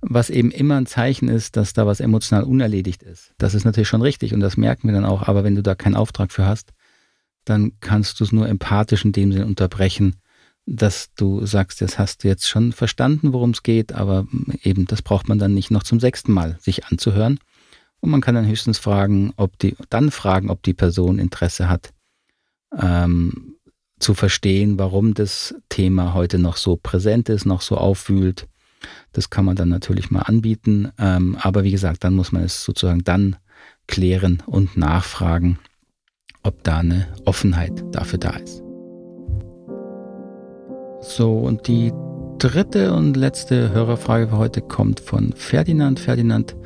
Was 0.00 0.30
eben 0.30 0.50
immer 0.50 0.76
ein 0.76 0.86
Zeichen 0.86 1.28
ist, 1.28 1.56
dass 1.56 1.72
da 1.72 1.86
was 1.86 2.00
emotional 2.00 2.44
unerledigt 2.44 3.02
ist. 3.02 3.32
Das 3.38 3.54
ist 3.54 3.64
natürlich 3.64 3.88
schon 3.88 4.02
richtig 4.02 4.34
und 4.34 4.40
das 4.40 4.56
merken 4.56 4.88
wir 4.88 4.94
dann 4.94 5.04
auch. 5.04 5.22
Aber 5.22 5.42
wenn 5.42 5.54
du 5.54 5.62
da 5.62 5.74
keinen 5.74 5.96
Auftrag 5.96 6.32
für 6.32 6.46
hast, 6.46 6.72
dann 7.46 7.72
kannst 7.80 8.20
du 8.20 8.24
es 8.24 8.32
nur 8.32 8.48
empathisch 8.48 9.04
in 9.04 9.12
dem 9.12 9.32
Sinne 9.32 9.46
unterbrechen 9.46 10.16
dass 10.66 11.14
du 11.14 11.46
sagst, 11.46 11.80
das 11.80 11.98
hast 11.98 12.24
du 12.24 12.28
jetzt 12.28 12.48
schon 12.48 12.72
verstanden, 12.72 13.32
worum 13.32 13.50
es 13.50 13.62
geht, 13.62 13.92
aber 13.92 14.26
eben 14.62 14.86
das 14.86 15.00
braucht 15.00 15.28
man 15.28 15.38
dann 15.38 15.54
nicht 15.54 15.70
noch 15.70 15.84
zum 15.84 16.00
sechsten 16.00 16.32
Mal 16.32 16.58
sich 16.60 16.86
anzuhören. 16.86 17.38
Und 18.00 18.10
man 18.10 18.20
kann 18.20 18.34
dann 18.34 18.46
höchstens 18.46 18.78
fragen, 18.78 19.32
ob 19.36 19.58
die, 19.58 19.76
dann 19.88 20.10
fragen, 20.10 20.50
ob 20.50 20.62
die 20.64 20.74
Person 20.74 21.18
Interesse 21.18 21.68
hat, 21.68 21.92
ähm, 22.76 23.54
zu 24.00 24.12
verstehen, 24.12 24.78
warum 24.78 25.14
das 25.14 25.54
Thema 25.68 26.12
heute 26.12 26.38
noch 26.38 26.56
so 26.56 26.76
präsent 26.76 27.28
ist, 27.28 27.46
noch 27.46 27.62
so 27.62 27.78
aufwühlt. 27.78 28.48
Das 29.12 29.30
kann 29.30 29.44
man 29.44 29.56
dann 29.56 29.68
natürlich 29.68 30.10
mal 30.10 30.22
anbieten. 30.22 30.90
Ähm, 30.98 31.36
aber 31.40 31.64
wie 31.64 31.70
gesagt, 31.70 32.04
dann 32.04 32.14
muss 32.14 32.32
man 32.32 32.42
es 32.42 32.62
sozusagen 32.62 33.04
dann 33.04 33.36
klären 33.86 34.42
und 34.46 34.76
nachfragen, 34.76 35.58
ob 36.46 36.62
da 36.62 36.78
eine 36.78 37.08
Offenheit 37.24 37.84
dafür 37.92 38.18
da 38.18 38.30
ist. 38.30 38.62
So, 41.02 41.32
und 41.38 41.66
die 41.66 41.92
dritte 42.38 42.94
und 42.94 43.16
letzte 43.16 43.70
Hörerfrage 43.70 44.28
für 44.28 44.38
heute 44.38 44.60
kommt 44.60 45.00
von 45.00 45.32
Ferdinand. 45.32 45.98
Ferdinand 45.98 46.56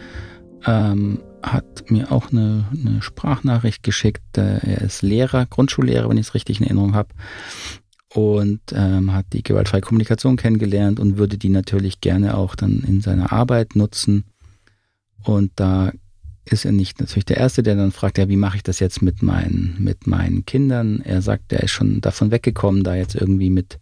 ähm, 0.67 1.23
hat 1.43 1.91
mir 1.91 2.13
auch 2.13 2.31
eine, 2.31 2.67
eine 2.73 3.01
Sprachnachricht 3.01 3.83
geschickt. 3.83 4.37
Äh, 4.37 4.59
er 4.59 4.83
ist 4.83 5.03
Lehrer, 5.03 5.47
Grundschullehrer, 5.47 6.09
wenn 6.09 6.19
ich 6.19 6.29
es 6.29 6.35
richtig 6.35 6.61
in 6.61 6.67
Erinnerung 6.67 6.95
habe. 6.95 7.09
Und 8.13 8.61
ähm, 8.73 9.15
hat 9.15 9.27
die 9.33 9.43
gewaltfreie 9.43 9.81
Kommunikation 9.81 10.37
kennengelernt 10.37 10.99
und 10.99 11.17
würde 11.17 11.39
die 11.39 11.49
natürlich 11.49 12.01
gerne 12.01 12.37
auch 12.37 12.57
dann 12.57 12.85
in 12.87 13.01
seiner 13.01 13.33
Arbeit 13.33 13.77
nutzen. 13.77 14.25
Und 15.23 15.53
da 15.57 15.93
ist 16.45 16.65
er 16.65 16.73
nicht 16.73 17.01
natürlich 17.01 17.25
der 17.25 17.37
Erste, 17.37 17.63
der 17.63 17.77
dann 17.77 17.93
fragt, 17.93 18.19
ja, 18.19 18.29
wie 18.29 18.37
mache 18.37 18.57
ich 18.57 18.63
das 18.63 18.81
jetzt 18.81 19.03
mit 19.03 19.23
meinen, 19.23 19.77
mit 19.79 20.07
meinen 20.07 20.45
Kindern? 20.45 21.01
Er 21.01 21.23
sagt, 21.23 21.53
er 21.53 21.63
ist 21.63 21.71
schon 21.71 22.01
davon 22.01 22.31
weggekommen, 22.31 22.83
da 22.83 22.95
jetzt 22.95 23.15
irgendwie 23.15 23.51
mit 23.51 23.79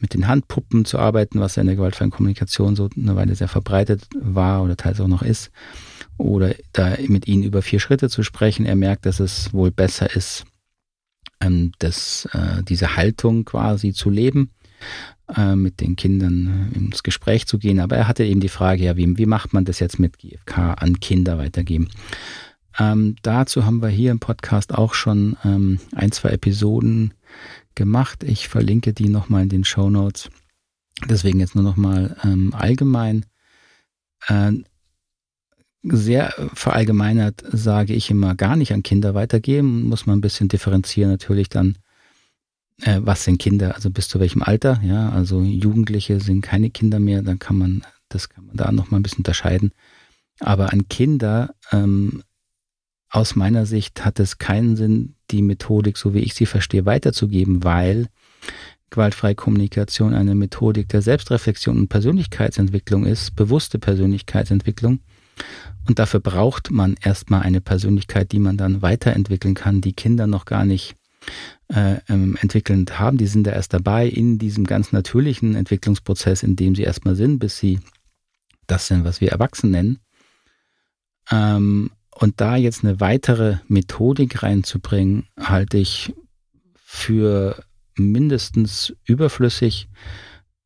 mit 0.00 0.14
den 0.14 0.26
Handpuppen 0.26 0.84
zu 0.84 0.98
arbeiten, 0.98 1.40
was 1.40 1.56
ja 1.56 1.60
in 1.60 1.66
der 1.66 1.76
gewaltfreien 1.76 2.10
Kommunikation 2.10 2.74
so 2.74 2.88
eine 2.96 3.16
Weile 3.16 3.34
sehr 3.34 3.48
verbreitet 3.48 4.08
war 4.18 4.62
oder 4.62 4.76
teils 4.76 5.00
auch 5.00 5.08
noch 5.08 5.22
ist. 5.22 5.50
Oder 6.16 6.54
da 6.72 6.96
mit 7.06 7.28
ihnen 7.28 7.42
über 7.42 7.62
vier 7.62 7.80
Schritte 7.80 8.08
zu 8.08 8.22
sprechen. 8.22 8.66
Er 8.66 8.76
merkt, 8.76 9.06
dass 9.06 9.20
es 9.20 9.52
wohl 9.52 9.70
besser 9.70 10.14
ist, 10.14 10.44
ähm, 11.40 11.72
das, 11.78 12.26
äh, 12.32 12.62
diese 12.62 12.96
Haltung 12.96 13.44
quasi 13.44 13.92
zu 13.92 14.10
leben, 14.10 14.50
äh, 15.36 15.56
mit 15.56 15.80
den 15.80 15.96
Kindern 15.96 16.70
ins 16.74 17.02
Gespräch 17.02 17.46
zu 17.46 17.58
gehen. 17.58 17.80
Aber 17.80 17.96
er 17.96 18.08
hatte 18.08 18.24
eben 18.24 18.40
die 18.40 18.48
Frage, 18.48 18.84
ja, 18.84 18.96
wie, 18.96 19.18
wie 19.18 19.26
macht 19.26 19.52
man 19.52 19.64
das 19.64 19.78
jetzt 19.78 19.98
mit 19.98 20.18
GFK 20.18 20.74
an 20.78 21.00
Kinder 21.00 21.38
weitergeben? 21.38 21.88
Ähm, 22.78 23.16
dazu 23.22 23.64
haben 23.64 23.82
wir 23.82 23.88
hier 23.88 24.10
im 24.10 24.20
Podcast 24.20 24.74
auch 24.74 24.94
schon 24.94 25.36
ähm, 25.44 25.80
ein, 25.94 26.12
zwei 26.12 26.30
Episoden 26.30 27.14
gemacht. 27.74 28.24
Ich 28.24 28.48
verlinke 28.48 28.92
die 28.92 29.08
nochmal 29.08 29.42
in 29.42 29.48
den 29.48 29.64
Show 29.64 29.90
Notes. 29.90 30.30
Deswegen 31.08 31.40
jetzt 31.40 31.54
nur 31.54 31.64
nochmal 31.64 32.16
ähm, 32.24 32.54
allgemein. 32.54 33.26
Äh, 34.26 34.52
sehr 35.82 36.34
verallgemeinert 36.52 37.42
sage 37.50 37.94
ich 37.94 38.10
immer 38.10 38.34
gar 38.34 38.56
nicht 38.56 38.72
an 38.72 38.82
Kinder 38.82 39.14
weitergeben. 39.14 39.84
Muss 39.84 40.06
man 40.06 40.18
ein 40.18 40.22
bisschen 40.22 40.48
differenzieren 40.48 41.10
natürlich 41.10 41.48
dann. 41.48 41.78
Äh, 42.82 43.00
was 43.02 43.24
sind 43.24 43.38
Kinder? 43.38 43.74
Also 43.74 43.90
bis 43.90 44.08
zu 44.08 44.20
welchem 44.20 44.42
Alter? 44.42 44.80
Ja, 44.82 45.10
also 45.10 45.42
Jugendliche 45.42 46.20
sind 46.20 46.42
keine 46.42 46.70
Kinder 46.70 46.98
mehr. 46.98 47.22
Dann 47.22 47.38
kann 47.38 47.56
man, 47.56 47.82
das 48.08 48.28
kann 48.28 48.46
man 48.46 48.56
da 48.56 48.72
nochmal 48.72 49.00
ein 49.00 49.02
bisschen 49.02 49.18
unterscheiden. 49.18 49.72
Aber 50.40 50.72
an 50.72 50.88
Kinder 50.88 51.54
ähm, 51.72 52.22
aus 53.10 53.36
meiner 53.36 53.66
Sicht 53.66 54.04
hat 54.04 54.20
es 54.20 54.38
keinen 54.38 54.76
Sinn, 54.76 55.16
die 55.30 55.42
Methodik, 55.42 55.98
so 55.98 56.14
wie 56.14 56.20
ich 56.20 56.34
sie 56.34 56.46
verstehe, 56.46 56.86
weiterzugeben, 56.86 57.64
weil 57.64 58.06
gewaltfreie 58.90 59.34
Kommunikation 59.34 60.14
eine 60.14 60.34
Methodik 60.34 60.88
der 60.88 61.02
Selbstreflexion 61.02 61.76
und 61.76 61.88
Persönlichkeitsentwicklung 61.88 63.04
ist, 63.04 63.36
bewusste 63.36 63.78
Persönlichkeitsentwicklung. 63.78 65.00
Und 65.88 65.98
dafür 65.98 66.20
braucht 66.20 66.70
man 66.70 66.96
erstmal 67.00 67.42
eine 67.42 67.60
Persönlichkeit, 67.60 68.32
die 68.32 68.38
man 68.38 68.56
dann 68.56 68.82
weiterentwickeln 68.82 69.54
kann, 69.54 69.80
die 69.80 69.92
Kinder 69.92 70.26
noch 70.26 70.44
gar 70.44 70.64
nicht 70.64 70.96
äh, 71.72 71.96
ähm, 72.08 72.36
entwickelnd 72.40 72.98
haben. 72.98 73.16
Die 73.16 73.26
sind 73.26 73.46
da 73.46 73.52
erst 73.52 73.72
dabei 73.72 74.06
in 74.06 74.38
diesem 74.38 74.64
ganz 74.64 74.92
natürlichen 74.92 75.54
Entwicklungsprozess, 75.54 76.42
in 76.42 76.56
dem 76.56 76.74
sie 76.74 76.82
erstmal 76.82 77.14
sind, 77.14 77.38
bis 77.38 77.58
sie 77.58 77.80
das 78.66 78.86
sind, 78.86 79.04
was 79.04 79.20
wir 79.20 79.30
Erwachsenen 79.30 79.72
nennen. 79.72 79.98
Ähm, 81.30 81.90
und 82.14 82.40
da 82.40 82.56
jetzt 82.56 82.84
eine 82.84 83.00
weitere 83.00 83.58
Methodik 83.68 84.42
reinzubringen, 84.42 85.26
halte 85.38 85.78
ich 85.78 86.12
für 86.84 87.62
mindestens 87.94 88.92
überflüssig, 89.04 89.88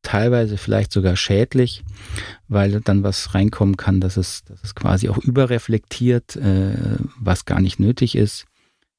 teilweise 0.01 0.57
vielleicht 0.57 0.91
sogar 0.91 1.15
schädlich, 1.15 1.83
weil 2.47 2.81
dann 2.81 3.03
was 3.03 3.33
reinkommen 3.33 3.77
kann, 3.77 4.01
dass 4.01 4.17
es, 4.17 4.43
dass 4.43 4.63
es 4.63 4.75
quasi 4.75 5.09
auch 5.09 5.17
überreflektiert, 5.17 6.35
äh, 6.35 6.97
was 7.19 7.45
gar 7.45 7.61
nicht 7.61 7.79
nötig 7.79 8.15
ist 8.15 8.45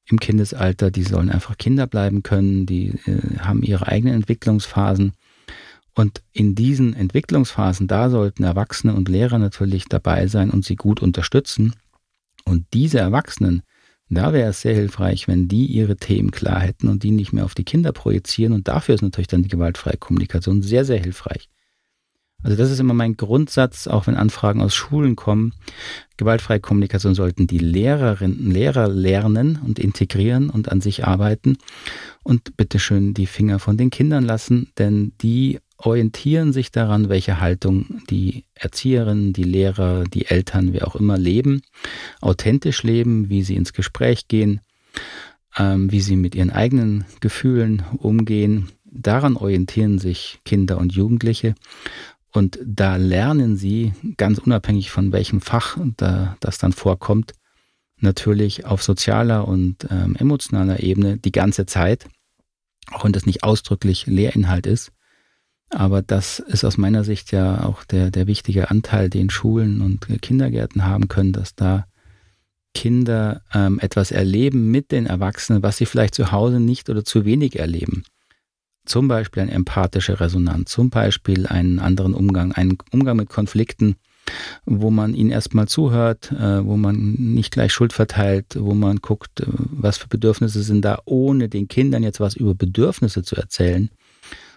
im 0.09 0.19
Kindesalter. 0.19 0.91
Die 0.91 1.03
sollen 1.03 1.29
einfach 1.29 1.57
Kinder 1.57 1.87
bleiben 1.87 2.23
können, 2.23 2.65
die 2.65 2.89
äh, 3.05 3.39
haben 3.39 3.63
ihre 3.63 3.87
eigenen 3.87 4.15
Entwicklungsphasen. 4.15 5.13
Und 5.93 6.21
in 6.31 6.53
diesen 6.53 6.93
Entwicklungsphasen, 6.93 7.87
da 7.87 8.09
sollten 8.09 8.43
Erwachsene 8.43 8.93
und 8.93 9.09
Lehrer 9.09 9.39
natürlich 9.39 9.85
dabei 9.85 10.27
sein 10.27 10.51
und 10.51 10.63
sie 10.63 10.75
gut 10.75 11.01
unterstützen. 11.01 11.73
Und 12.45 12.65
diese 12.73 12.99
Erwachsenen, 12.99 13.63
da 14.09 14.31
wäre 14.31 14.51
es 14.51 14.61
sehr 14.61 14.75
hilfreich, 14.75 15.27
wenn 15.27 15.47
die 15.47 15.65
ihre 15.65 15.97
Themen 15.97 16.31
klar 16.31 16.59
hätten 16.61 16.87
und 16.87 17.03
die 17.03 17.11
nicht 17.11 17.33
mehr 17.33 17.45
auf 17.45 17.55
die 17.55 17.65
Kinder 17.65 17.91
projizieren. 17.91 18.53
Und 18.53 18.67
dafür 18.67 18.95
ist 18.95 19.01
natürlich 19.01 19.27
dann 19.27 19.43
die 19.43 19.49
gewaltfreie 19.49 19.97
Kommunikation 19.97 20.61
sehr, 20.61 20.85
sehr 20.85 20.99
hilfreich. 20.99 21.49
Also 22.43 22.55
das 22.55 22.71
ist 22.71 22.79
immer 22.79 22.93
mein 22.93 23.17
Grundsatz, 23.17 23.87
auch 23.87 24.07
wenn 24.07 24.15
Anfragen 24.15 24.61
aus 24.61 24.75
Schulen 24.75 25.15
kommen. 25.15 25.53
Gewaltfreie 26.17 26.59
Kommunikation 26.59 27.15
sollten 27.15 27.47
die 27.47 27.57
Lehrerinnen 27.57 28.39
und 28.39 28.51
Lehrer 28.51 28.87
lernen 28.87 29.59
und 29.65 29.79
integrieren 29.79 30.49
und 30.49 30.71
an 30.71 30.79
sich 30.79 31.05
arbeiten. 31.05 31.57
Und 32.23 32.55
bitteschön 32.55 33.13
die 33.13 33.25
Finger 33.25 33.59
von 33.59 33.77
den 33.77 33.89
Kindern 33.89 34.23
lassen, 34.23 34.71
denn 34.77 35.13
die 35.21 35.59
orientieren 35.77 36.53
sich 36.53 36.71
daran, 36.71 37.09
welche 37.09 37.39
Haltung 37.39 38.01
die 38.09 38.45
Erzieherinnen, 38.55 39.33
die 39.33 39.43
Lehrer, 39.43 40.03
die 40.03 40.25
Eltern, 40.25 40.73
wer 40.73 40.87
auch 40.87 40.95
immer 40.95 41.17
leben, 41.17 41.61
authentisch 42.21 42.83
leben, 42.83 43.29
wie 43.29 43.43
sie 43.43 43.55
ins 43.55 43.73
Gespräch 43.73 44.27
gehen, 44.27 44.61
ähm, 45.57 45.91
wie 45.91 46.01
sie 46.01 46.15
mit 46.15 46.35
ihren 46.35 46.49
eigenen 46.49 47.05
Gefühlen 47.19 47.83
umgehen. 47.97 48.69
Daran 48.85 49.35
orientieren 49.35 49.99
sich 49.99 50.39
Kinder 50.45 50.77
und 50.77 50.93
Jugendliche. 50.93 51.53
Und 52.37 52.59
da 52.63 52.97
lernen 52.97 53.57
sie, 53.57 53.93
ganz 54.15 54.37
unabhängig 54.37 54.91
von 54.91 55.11
welchem 55.11 55.41
Fach 55.41 55.75
da, 55.97 56.37
das 56.39 56.59
dann 56.59 56.71
vorkommt, 56.71 57.31
natürlich 57.99 58.67
auf 58.67 58.83
sozialer 58.83 59.47
und 59.47 59.87
ähm, 59.89 60.15
emotionaler 60.15 60.79
Ebene 60.83 61.17
die 61.17 61.31
ganze 61.31 61.65
Zeit, 61.65 62.07
auch 62.91 63.05
wenn 63.05 63.11
das 63.11 63.25
nicht 63.25 63.43
ausdrücklich 63.43 64.05
Lehrinhalt 64.05 64.67
ist. 64.67 64.91
Aber 65.71 66.03
das 66.03 66.37
ist 66.37 66.63
aus 66.63 66.77
meiner 66.77 67.03
Sicht 67.03 67.31
ja 67.31 67.65
auch 67.65 67.83
der, 67.83 68.11
der 68.11 68.27
wichtige 68.27 68.69
Anteil, 68.69 69.09
den 69.09 69.31
Schulen 69.31 69.81
und 69.81 70.07
Kindergärten 70.21 70.85
haben 70.85 71.07
können, 71.07 71.33
dass 71.33 71.55
da 71.55 71.87
Kinder 72.75 73.41
ähm, 73.51 73.79
etwas 73.79 74.11
erleben 74.11 74.69
mit 74.69 74.91
den 74.91 75.07
Erwachsenen, 75.07 75.63
was 75.63 75.77
sie 75.77 75.87
vielleicht 75.87 76.13
zu 76.13 76.31
Hause 76.31 76.59
nicht 76.59 76.87
oder 76.91 77.03
zu 77.03 77.25
wenig 77.25 77.57
erleben. 77.57 78.03
Zum 78.87 79.09
Beispiel 79.09 79.43
eine 79.43 79.51
empathische 79.51 80.19
Resonanz, 80.19 80.71
zum 80.71 80.89
Beispiel 80.89 81.45
einen 81.45 81.79
anderen 81.79 82.13
Umgang, 82.13 82.53
einen 82.53 82.77
Umgang 82.91 83.17
mit 83.17 83.29
Konflikten, 83.29 83.97
wo 84.65 84.89
man 84.89 85.13
ihnen 85.13 85.29
erstmal 85.29 85.67
zuhört, 85.67 86.31
äh, 86.31 86.65
wo 86.65 86.77
man 86.77 87.13
nicht 87.13 87.51
gleich 87.51 87.73
Schuld 87.73 87.91
verteilt, 87.91 88.55
wo 88.57 88.73
man 88.73 88.97
guckt, 88.97 89.41
äh, 89.41 89.45
was 89.47 89.97
für 89.97 90.07
Bedürfnisse 90.07 90.63
sind 90.63 90.83
da, 90.85 90.99
ohne 91.03 91.49
den 91.49 91.67
Kindern 91.67 92.01
jetzt 92.01 92.21
was 92.21 92.35
über 92.35 92.55
Bedürfnisse 92.55 93.23
zu 93.23 93.35
erzählen, 93.35 93.89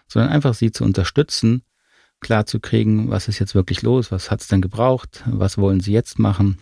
sondern 0.07 0.31
einfach 0.31 0.55
sie 0.55 0.71
zu 0.71 0.85
unterstützen, 0.85 1.63
klar 2.21 2.47
zu 2.47 2.61
kriegen, 2.61 3.11
was 3.11 3.27
ist 3.27 3.41
jetzt 3.41 3.57
wirklich 3.57 3.83
los, 3.83 4.13
was 4.13 4.31
hat 4.31 4.43
es 4.43 4.49
denn 4.49 4.61
gebraucht, 4.61 5.25
was 5.27 5.59
wollen 5.59 5.81
sie 5.81 5.93
jetzt 5.93 6.21
machen. 6.21 6.59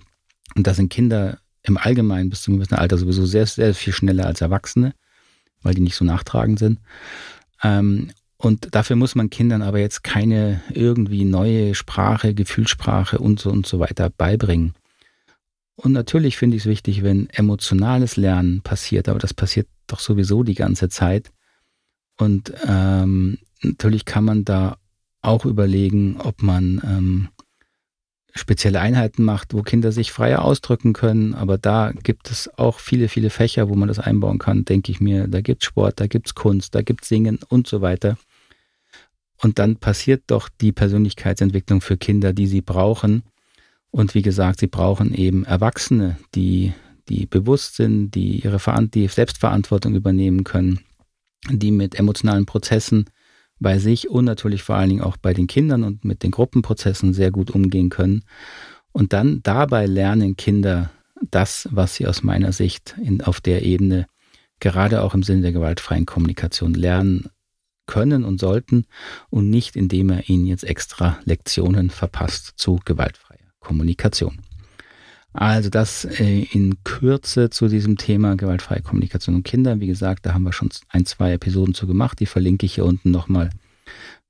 Und 0.57 0.67
da 0.67 0.73
sind 0.73 0.89
Kinder 0.91 1.39
im 1.63 1.77
Allgemeinen 1.77 2.31
bis 2.31 2.43
zu 2.43 2.51
einem 2.51 2.61
gewissen 2.61 2.77
Alter 2.77 2.97
sowieso 2.97 3.27
sehr, 3.27 3.47
sehr 3.47 3.75
viel 3.75 3.93
schneller 3.93 4.27
als 4.27 4.41
Erwachsene, 4.41 4.95
weil 5.63 5.75
die 5.75 5.83
nicht 5.83 5.97
so 5.97 6.05
nachtragend 6.05 6.59
sind. 6.59 6.79
Ähm, 7.63 8.11
und 8.37 8.75
dafür 8.75 8.97
muss 8.97 9.15
man 9.17 9.31
Kindern 9.31 9.63
aber 9.63 9.81
jetzt 9.81 10.05
keine 10.05 10.63
irgendwie 10.73 11.25
neue 11.25 11.75
Sprache, 11.75 12.35
Gefühlssprache 12.35 13.19
und 13.19 13.41
so 13.41 13.51
und 13.51 13.67
so 13.67 13.81
weiter 13.81 14.11
beibringen. 14.11 14.75
Und 15.75 15.93
natürlich 15.93 16.37
finde 16.37 16.57
ich 16.57 16.63
es 16.63 16.69
wichtig, 16.69 17.03
wenn 17.03 17.29
emotionales 17.31 18.17
Lernen 18.17 18.63
passiert, 18.63 19.09
aber 19.09 19.19
das 19.19 19.35
passiert 19.35 19.69
doch 19.87 20.01
sowieso 20.01 20.43
die 20.43 20.55
ganze 20.55 20.89
Zeit. 20.89 21.31
Und 22.17 22.53
ähm, 22.67 23.39
natürlich 23.63 24.05
kann 24.05 24.25
man 24.25 24.45
da 24.45 24.77
auch 25.21 25.45
überlegen, 25.45 26.17
ob 26.21 26.43
man 26.43 26.81
ähm, 26.85 27.29
spezielle 28.35 28.81
Einheiten 28.81 29.25
macht, 29.25 29.55
wo 29.55 29.63
Kinder 29.63 29.93
sich 29.93 30.13
freier 30.13 30.45
ausdrücken 30.45 30.93
können. 30.93 31.35
Aber 31.35 31.59
da 31.59 31.93
gibt 31.93 32.31
es 32.31 32.51
auch 32.59 32.79
viele, 32.79 33.09
viele 33.09 33.31
Fächer, 33.31 33.69
wo 33.69 33.75
man 33.75 33.89
das 33.89 33.99
einbauen 33.99 34.39
kann, 34.39 34.65
denke 34.65 34.93
ich 34.93 35.01
mir. 35.01 35.29
Da 35.29 35.41
gibt 35.41 35.63
es 35.63 35.67
Sport, 35.67 36.01
da 36.01 36.07
gibt 36.07 36.29
es 36.29 36.35
Kunst, 36.35 36.75
da 36.75 36.83
gibt 36.83 37.03
es 37.03 37.09
Singen 37.09 37.39
und 37.49 37.67
so 37.67 37.81
weiter. 37.81 38.17
Und 39.41 39.59
dann 39.59 39.77
passiert 39.77 40.25
doch 40.29 40.49
die 40.49 40.73
Persönlichkeitsentwicklung 40.73 41.81
für 41.81 41.97
Kinder, 41.97 42.33
die 42.33 42.47
sie 42.47 42.61
brauchen. 42.61 43.23
Und 43.91 44.15
wie 44.15 44.23
gesagt, 44.23 44.61
sie 44.61 44.67
brauchen 44.67 45.15
eben 45.15 45.45
Erwachsene, 45.45 46.19
die, 46.35 46.75
die 47.09 47.27
bewusst 47.27 47.77
sind, 47.77 48.11
die 48.15 48.41
ihre 48.41 48.61
die 48.89 49.09
Selbstverantwortung 49.09 49.95
übernehmen 49.95 50.45
können 50.45 50.81
die 51.51 51.71
mit 51.71 51.95
emotionalen 51.95 52.47
Prozessen 52.47 53.07
bei 53.61 53.79
sich 53.79 54.09
und 54.09 54.25
natürlich 54.25 54.63
vor 54.63 54.77
allen 54.77 54.91
Dingen 54.91 55.03
auch 55.03 55.17
bei 55.17 55.35
den 55.35 55.47
Kindern 55.47 55.85
und 55.85 56.05
mit 56.05 56.23
den 56.23 56.31
Gruppenprozessen 56.31 57.15
sehr 57.15 57.31
gut 57.31 57.51
umgehen 57.51 57.91
können. 57.91 58.25
Und 58.93 59.13
dann 59.13 59.41
dabei 59.43 59.87
lernen 59.87 60.37
Kinder 60.37 60.91
das, 61.31 61.69
was 61.71 61.97
sie 61.97 62.07
aus 62.07 62.23
meiner 62.23 62.53
Sicht 62.53 62.97
in, 63.03 63.21
auf 63.21 63.41
der 63.41 63.63
Ebene, 63.63 64.07
gerade 64.61 65.03
auch 65.03 65.15
im 65.15 65.23
Sinne 65.23 65.43
der 65.43 65.53
gewaltfreien 65.53 66.07
Kommunikation, 66.07 66.75
lernen 66.75 67.29
können 67.87 68.25
und 68.25 68.39
sollten 68.39 68.85
und 69.31 69.51
nicht 69.51 69.75
indem 69.75 70.11
er 70.11 70.29
ihnen 70.29 70.47
jetzt 70.47 70.65
extra 70.65 71.19
Lektionen 71.25 71.91
verpasst 71.91 72.53
zu 72.57 72.81
gewaltfreier 72.85 73.39
Kommunikation. 73.61 74.43
Also 75.41 75.71
das 75.71 76.05
äh, 76.05 76.43
in 76.51 76.83
Kürze 76.83 77.49
zu 77.49 77.69
diesem 77.69 77.97
Thema 77.97 78.35
gewaltfreie 78.35 78.83
Kommunikation 78.83 79.37
und 79.37 79.45
Kinder. 79.45 79.79
Wie 79.79 79.87
gesagt, 79.87 80.27
da 80.27 80.35
haben 80.35 80.43
wir 80.43 80.53
schon 80.53 80.71
ein, 80.89 81.07
zwei 81.07 81.33
Episoden 81.33 81.75
zu 81.75 81.87
gemacht. 81.87 82.19
Die 82.19 82.27
verlinke 82.27 82.67
ich 82.67 82.75
hier 82.75 82.85
unten 82.85 83.13
nochmal. 83.13 83.51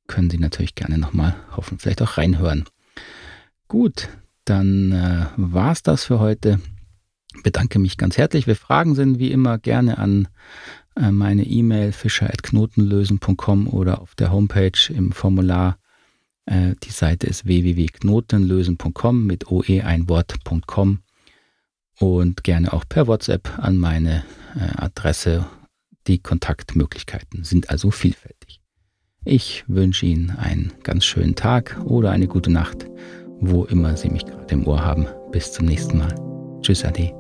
Können 0.07 0.29
Sie 0.29 0.37
natürlich 0.37 0.75
gerne 0.75 0.99
nochmal 0.99 1.35
hoffen, 1.57 1.79
vielleicht 1.79 2.03
auch 2.03 2.19
reinhören. 2.19 2.67
Gut, 3.69 4.11
dann 4.45 4.93
äh, 4.93 5.27
war 5.39 5.73
es 5.73 5.83
das 5.83 6.05
für 6.05 6.21
heute. 6.21 6.61
Bedanke 7.43 7.79
mich 7.79 7.97
ganz 7.97 8.19
herzlich. 8.19 8.47
Wenn 8.47 8.57
Fragen 8.57 8.95
sind, 8.95 9.19
wie 9.19 9.33
immer 9.33 9.57
gerne 9.57 9.97
an 9.97 10.29
äh, 10.95 11.11
meine 11.11 11.45
E-Mail 11.45 11.93
fischer.knotenlösen.com 11.93 13.67
oder 13.69 14.03
auf 14.03 14.15
der 14.15 14.31
Homepage 14.31 14.93
im 14.93 15.13
Formular 15.13 15.79
die 16.51 16.91
Seite 16.91 17.27
ist 17.27 17.47
www.knotenlösen.com 17.47 19.27
mit 19.27 19.51
oe 19.51 19.85
ein 19.85 20.09
Wort.com 20.09 21.01
und 21.99 22.45
gerne 22.45 22.73
auch 22.73 22.85
per 22.89 23.07
WhatsApp 23.07 23.59
an 23.59 23.77
meine 23.77 24.25
äh, 24.57 24.77
Adresse. 24.77 25.47
Die 26.07 26.19
Kontaktmöglichkeiten 26.19 27.45
sind 27.45 27.71
also 27.71 27.91
vielfältig. 27.91 28.61
Ich 29.25 29.65
wünsche 29.67 30.07
Ihnen 30.07 30.31
einen 30.31 30.73
ganz 30.85 31.05
schönen 31.05 31.35
Tag 31.35 31.79
oder 31.85 32.11
eine 32.11 32.29
gute 32.29 32.51
Nacht, 32.51 32.87
wo 33.41 33.65
immer 33.65 33.97
Sie 33.97 34.09
mich 34.09 34.25
gerade 34.25 34.55
im 34.55 34.67
Ohr 34.67 34.83
haben. 34.83 35.07
Bis 35.33 35.53
zum 35.53 35.67
nächsten 35.67 35.99
Mal. 35.99 36.15
Tschüss, 36.63 36.85
Ade. 36.85 37.18